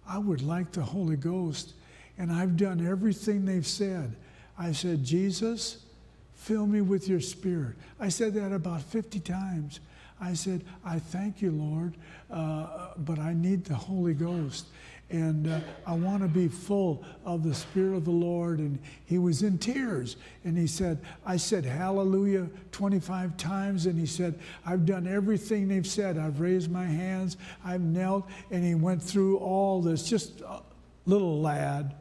I 0.07 0.17
would 0.17 0.41
like 0.41 0.71
the 0.71 0.81
Holy 0.81 1.15
Ghost, 1.15 1.73
and 2.17 2.31
I've 2.31 2.57
done 2.57 2.87
everything 2.87 3.45
they've 3.45 3.67
said. 3.67 4.15
I 4.57 4.71
said, 4.71 5.03
Jesus, 5.03 5.85
fill 6.33 6.65
me 6.65 6.81
with 6.81 7.07
your 7.07 7.21
spirit. 7.21 7.75
I 7.99 8.09
said 8.09 8.33
that 8.33 8.51
about 8.51 8.81
50 8.81 9.19
times. 9.19 9.79
I 10.19 10.33
said, 10.33 10.63
I 10.83 10.97
thank 10.97 11.39
you, 11.39 11.51
Lord, 11.51 11.93
uh, 12.31 12.93
but 12.97 13.19
I 13.19 13.33
need 13.35 13.65
the 13.65 13.75
Holy 13.75 14.15
Ghost 14.15 14.65
and 15.11 15.47
uh, 15.47 15.59
I 15.85 15.93
want 15.93 16.21
to 16.21 16.27
be 16.27 16.47
full 16.47 17.03
of 17.25 17.43
the 17.43 17.53
Spirit 17.53 17.97
of 17.97 18.05
the 18.05 18.11
Lord. 18.11 18.59
And 18.59 18.79
he 19.05 19.17
was 19.17 19.43
in 19.43 19.57
tears. 19.57 20.15
And 20.45 20.57
he 20.57 20.67
said, 20.67 20.99
I 21.25 21.37
said, 21.37 21.65
Hallelujah 21.65 22.47
25 22.71 23.35
times. 23.35 23.85
And 23.85 23.99
he 23.99 24.05
said, 24.05 24.39
I've 24.65 24.85
done 24.85 25.07
everything 25.07 25.67
they've 25.67 25.85
said. 25.85 26.17
I've 26.17 26.39
raised 26.39 26.71
my 26.71 26.85
hands, 26.85 27.37
I've 27.63 27.81
knelt. 27.81 28.27
And 28.51 28.63
he 28.63 28.75
went 28.75 29.03
through 29.03 29.37
all 29.37 29.81
this, 29.81 30.07
just 30.07 30.41
a 30.41 30.61
little 31.05 31.41
lad, 31.41 31.93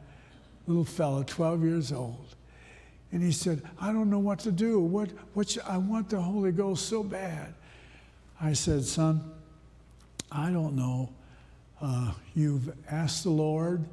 little 0.67 0.85
fellow, 0.85 1.23
12 1.23 1.63
years 1.63 1.91
old. 1.91 2.35
And 3.11 3.21
he 3.21 3.33
said, 3.33 3.61
I 3.79 3.91
don't 3.91 4.09
know 4.09 4.19
what 4.19 4.39
to 4.39 4.53
do. 4.53 4.79
What, 4.79 5.09
what 5.33 5.49
should, 5.49 5.63
I 5.63 5.77
want 5.77 6.09
the 6.09 6.21
Holy 6.21 6.53
Ghost 6.53 6.87
so 6.87 7.03
bad. 7.03 7.53
I 8.39 8.53
said, 8.53 8.85
Son, 8.85 9.21
I 10.31 10.49
don't 10.49 10.77
know 10.77 11.09
uh, 11.81 12.11
you've 12.35 12.73
asked 12.89 13.23
the 13.23 13.29
Lord 13.29 13.83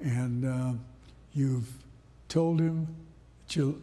and 0.00 0.44
uh, 0.44 0.72
you've 1.32 1.70
told 2.28 2.60
Him 2.60 2.86
that 3.46 3.56
you 3.56 3.82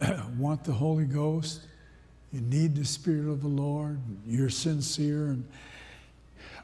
want 0.38 0.64
the 0.64 0.72
Holy 0.72 1.04
Ghost, 1.04 1.62
you 2.32 2.40
need 2.40 2.74
the 2.74 2.84
Spirit 2.84 3.28
of 3.30 3.42
the 3.42 3.48
Lord, 3.48 3.98
you're 4.26 4.50
sincere. 4.50 5.26
And 5.26 5.46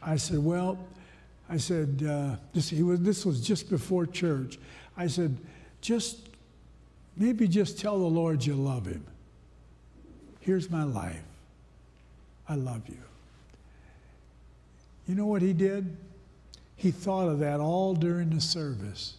I 0.02 0.16
said, 0.16 0.38
Well, 0.38 0.78
I 1.48 1.56
said, 1.58 2.02
uh, 2.08 2.36
this, 2.52 2.70
he 2.70 2.82
was, 2.82 3.00
this 3.00 3.26
was 3.26 3.40
just 3.40 3.68
before 3.68 4.06
church. 4.06 4.58
I 4.96 5.06
said, 5.06 5.36
just 5.82 6.28
maybe 7.16 7.46
just 7.46 7.78
tell 7.78 7.98
the 7.98 8.04
Lord 8.04 8.44
you 8.44 8.54
love 8.54 8.86
Him. 8.86 9.04
Here's 10.40 10.70
my 10.70 10.84
life. 10.84 11.22
I 12.48 12.54
love 12.54 12.88
you. 12.88 13.02
You 15.12 15.18
know 15.18 15.27
what 15.27 15.42
he 15.42 15.53
did? 15.53 15.94
He 16.75 16.90
thought 16.90 17.29
of 17.29 17.40
that 17.40 17.61
all 17.61 17.94
during 17.94 18.31
the 18.31 18.40
service. 18.40 19.18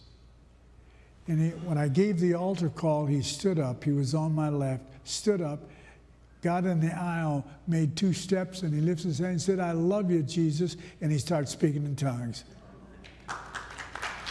And 1.28 1.40
he, 1.40 1.50
when 1.50 1.78
I 1.78 1.86
gave 1.86 2.18
the 2.18 2.34
altar 2.34 2.68
call, 2.68 3.06
he 3.06 3.22
stood 3.22 3.60
up. 3.60 3.84
He 3.84 3.92
was 3.92 4.12
on 4.12 4.34
my 4.34 4.48
left, 4.48 4.82
stood 5.04 5.40
up, 5.40 5.60
got 6.42 6.64
in 6.64 6.80
the 6.80 6.92
aisle, 6.92 7.46
made 7.68 7.94
two 7.94 8.12
steps, 8.12 8.62
and 8.62 8.74
he 8.74 8.80
lifts 8.80 9.04
his 9.04 9.20
hand 9.20 9.30
and 9.30 9.40
said, 9.40 9.60
I 9.60 9.70
love 9.70 10.10
you, 10.10 10.24
Jesus. 10.24 10.76
And 11.00 11.12
he 11.12 11.18
started 11.18 11.46
speaking 11.46 11.84
in 11.84 11.94
tongues. 11.94 12.42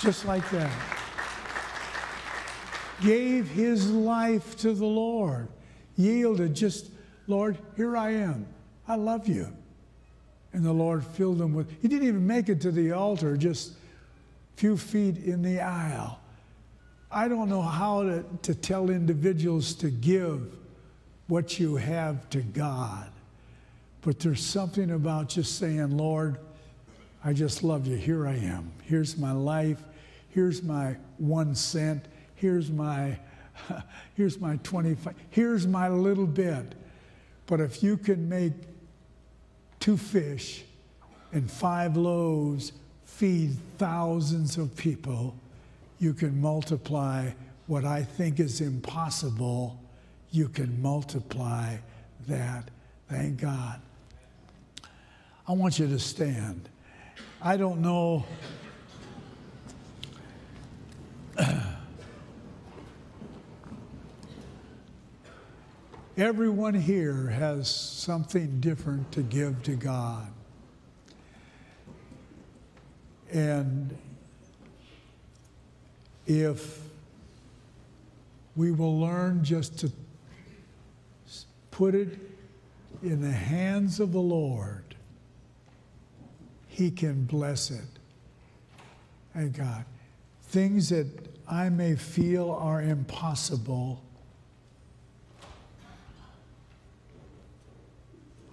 Just 0.02 0.26
like 0.26 0.43
that. 0.49 0.69
Gave 3.02 3.47
his 3.47 3.89
life 3.89 4.58
to 4.58 4.73
the 4.73 4.86
Lord, 4.86 5.47
yielded, 5.95 6.56
just, 6.56 6.91
Lord, 7.26 7.58
here 7.78 7.95
I 7.95 8.15
am. 8.15 8.47
I 8.86 8.95
love 8.95 9.30
you. 9.30 9.56
And 10.53 10.63
the 10.63 10.71
Lord 10.71 11.03
filled 11.03 11.41
him 11.41 11.53
with, 11.53 11.69
he 11.81 11.87
didn't 11.87 12.07
even 12.07 12.25
make 12.25 12.47
it 12.47 12.61
to 12.61 12.71
the 12.71 12.91
altar, 12.91 13.35
just 13.35 13.71
a 13.71 14.57
few 14.57 14.77
feet 14.77 15.17
in 15.17 15.41
the 15.41 15.59
aisle. 15.59 16.19
I 17.11 17.27
don't 17.27 17.49
know 17.49 17.61
how 17.61 18.03
to, 18.03 18.23
to 18.43 18.55
tell 18.55 18.89
individuals 18.89 19.73
to 19.75 19.89
give 19.89 20.55
what 21.27 21.59
you 21.59 21.75
have 21.75 22.29
to 22.31 22.41
God, 22.41 23.09
but 24.01 24.19
there's 24.19 24.43
something 24.43 24.91
about 24.91 25.29
just 25.29 25.57
saying, 25.57 25.97
Lord, 25.97 26.37
I 27.23 27.33
just 27.33 27.63
love 27.63 27.87
you. 27.87 27.95
Here 27.95 28.27
I 28.27 28.35
am. 28.35 28.71
Here's 28.83 29.17
my 29.17 29.31
life. 29.31 29.81
Here's 30.29 30.61
my 30.61 30.97
one 31.17 31.55
cent. 31.55 32.05
Here's 32.35 32.69
my, 32.69 33.17
here's 34.15 34.39
my 34.39 34.57
25. 34.57 35.13
Here's 35.29 35.65
my 35.65 35.87
little 35.87 36.27
bit. 36.27 36.75
But 37.45 37.61
if 37.61 37.81
you 37.81 37.97
can 37.97 38.27
make 38.27 38.53
two 39.83 39.97
fish 39.97 40.63
and 41.33 41.51
five 41.51 41.97
loaves 41.97 42.71
feed 43.03 43.51
thousands 43.77 44.57
of 44.57 44.73
people, 44.77 45.35
you 45.99 46.13
can 46.13 46.39
multiply 46.39 47.29
what 47.67 47.84
I 47.84 48.01
think 48.01 48.39
is 48.39 48.61
impossible. 48.61 49.77
You 50.31 50.47
can 50.47 50.81
multiply 50.81 51.75
that. 52.29 52.71
Thank 53.09 53.41
God. 53.41 53.81
I 55.45 55.51
want 55.51 55.77
you 55.77 55.88
to 55.89 55.99
stand. 55.99 56.69
I 57.41 57.57
don't 57.57 57.81
know. 57.81 58.23
Everyone 66.16 66.76
here 66.76 67.28
has 67.30 67.68
something 67.68 68.59
different 68.59 69.11
to 69.14 69.24
give 69.24 69.64
to 69.64 69.76
God. 69.76 70.28
And 73.32 73.97
if 76.28 76.82
we 78.55 78.72
will 78.72 78.99
learn 78.99 79.43
just 79.43 79.80
to 79.80 79.91
put 81.72 81.95
it 81.95 82.20
in 83.01 83.20
the 83.20 83.32
hands 83.32 83.99
of 83.99 84.11
the 84.11 84.22
Lord, 84.22 84.93
He 86.68 86.91
can 86.91 87.24
bless 87.24 87.72
it. 87.72 87.82
Thank 89.34 89.57
God. 89.57 89.84
Things 90.43 90.89
that 90.89 91.07
I 91.49 91.70
may 91.70 91.95
feel 91.95 92.51
are 92.51 92.84
impossible 92.84 94.03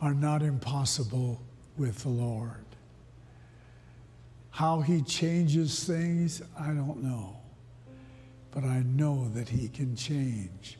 are 0.01 0.15
not 0.15 0.43
impossible 0.43 1.41
with 1.77 2.03
the 2.03 2.09
Lord. 2.09 2.65
How 4.51 4.81
he 4.81 5.03
changes 5.03 5.85
things, 5.85 6.43
I 6.59 6.69
don't 6.69 7.03
know. 7.03 7.37
But 8.51 8.65
I 8.65 8.83
know 8.83 9.29
that 9.35 9.49
he 9.49 9.69
can 9.69 9.95
change. 9.95 10.79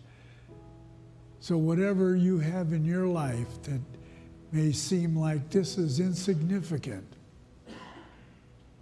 So, 1.41 1.57
whatever 1.57 2.17
you 2.17 2.39
have 2.39 2.73
in 2.73 2.85
your 2.85 3.07
life 3.07 3.63
that 3.63 3.81
may 4.53 4.73
seem 4.73 5.17
like 5.17 5.49
this 5.51 5.79
is 5.79 6.01
insignificant, 6.01 7.07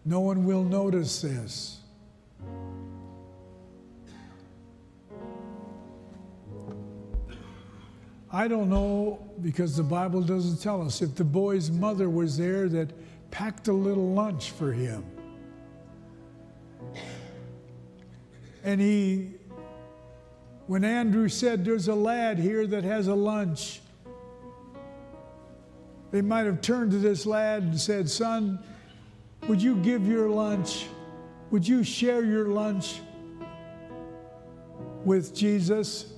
no 0.04 0.20
one 0.20 0.44
will 0.44 0.64
notice 0.64 1.20
this. 1.20 1.77
I 8.30 8.46
don't 8.46 8.68
know 8.68 9.26
because 9.40 9.76
the 9.76 9.82
Bible 9.82 10.20
doesn't 10.20 10.60
tell 10.60 10.82
us 10.82 11.00
if 11.00 11.14
the 11.14 11.24
boy's 11.24 11.70
mother 11.70 12.10
was 12.10 12.36
there 12.36 12.68
that 12.68 12.90
packed 13.30 13.68
a 13.68 13.72
little 13.72 14.12
lunch 14.12 14.50
for 14.50 14.72
him. 14.72 15.04
And 18.64 18.80
he, 18.80 19.30
when 20.66 20.84
Andrew 20.84 21.28
said, 21.28 21.64
There's 21.64 21.88
a 21.88 21.94
lad 21.94 22.38
here 22.38 22.66
that 22.66 22.84
has 22.84 23.06
a 23.06 23.14
lunch, 23.14 23.80
they 26.10 26.20
might 26.20 26.44
have 26.44 26.60
turned 26.60 26.90
to 26.90 26.98
this 26.98 27.24
lad 27.24 27.62
and 27.62 27.80
said, 27.80 28.10
Son, 28.10 28.58
would 29.46 29.62
you 29.62 29.76
give 29.76 30.06
your 30.06 30.28
lunch? 30.28 30.86
Would 31.50 31.66
you 31.66 31.82
share 31.82 32.22
your 32.22 32.48
lunch 32.48 33.00
with 35.04 35.34
Jesus? 35.34 36.12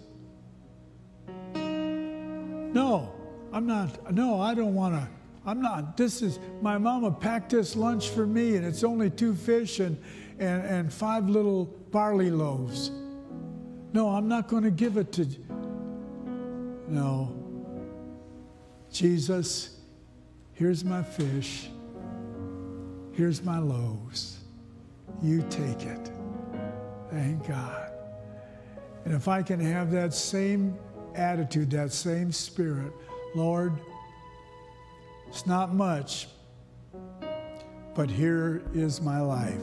No, 2.72 3.12
I'm 3.52 3.66
not. 3.66 4.12
No, 4.12 4.40
I 4.40 4.54
don't 4.54 4.74
want 4.74 4.94
to. 4.94 5.08
I'm 5.44 5.60
not. 5.60 5.96
This 5.96 6.22
is 6.22 6.38
my 6.60 6.78
mama 6.78 7.10
packed 7.10 7.50
this 7.50 7.74
lunch 7.74 8.10
for 8.10 8.26
me, 8.26 8.56
and 8.56 8.64
it's 8.64 8.84
only 8.84 9.10
two 9.10 9.34
fish 9.34 9.80
and, 9.80 10.00
and, 10.38 10.64
and 10.64 10.92
five 10.92 11.28
little 11.28 11.64
barley 11.90 12.30
loaves. 12.30 12.90
No, 13.92 14.08
I'm 14.10 14.28
not 14.28 14.48
going 14.48 14.62
to 14.62 14.70
give 14.70 14.96
it 14.96 15.12
to. 15.12 15.26
No. 16.88 17.36
Jesus, 18.92 19.78
here's 20.52 20.84
my 20.84 21.02
fish. 21.02 21.70
Here's 23.12 23.42
my 23.42 23.58
loaves. 23.58 24.38
You 25.22 25.44
take 25.50 25.82
it. 25.82 26.10
Thank 27.10 27.48
God. 27.48 27.92
And 29.04 29.14
if 29.14 29.28
I 29.28 29.42
can 29.42 29.58
have 29.60 29.90
that 29.90 30.14
same 30.14 30.76
attitude, 31.16 31.70
that 31.70 31.92
same 31.92 32.32
spirit. 32.32 32.92
Lord, 33.34 33.72
it's 35.28 35.46
not 35.46 35.74
much, 35.74 36.28
but 37.94 38.10
here 38.10 38.62
is 38.74 39.00
my 39.00 39.20
life. 39.20 39.62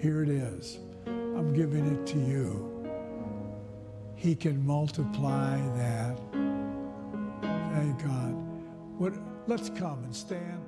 Here 0.00 0.22
it 0.22 0.28
is. 0.28 0.78
I'm 1.06 1.52
giving 1.52 1.86
it 1.86 2.06
to 2.08 2.18
you. 2.18 2.70
He 4.14 4.34
can 4.34 4.64
multiply 4.66 5.56
that. 5.76 6.18
Thank 7.74 8.02
God. 8.02 8.34
What, 8.98 9.12
let's 9.46 9.70
come 9.70 10.02
and 10.04 10.14
stand. 10.14 10.63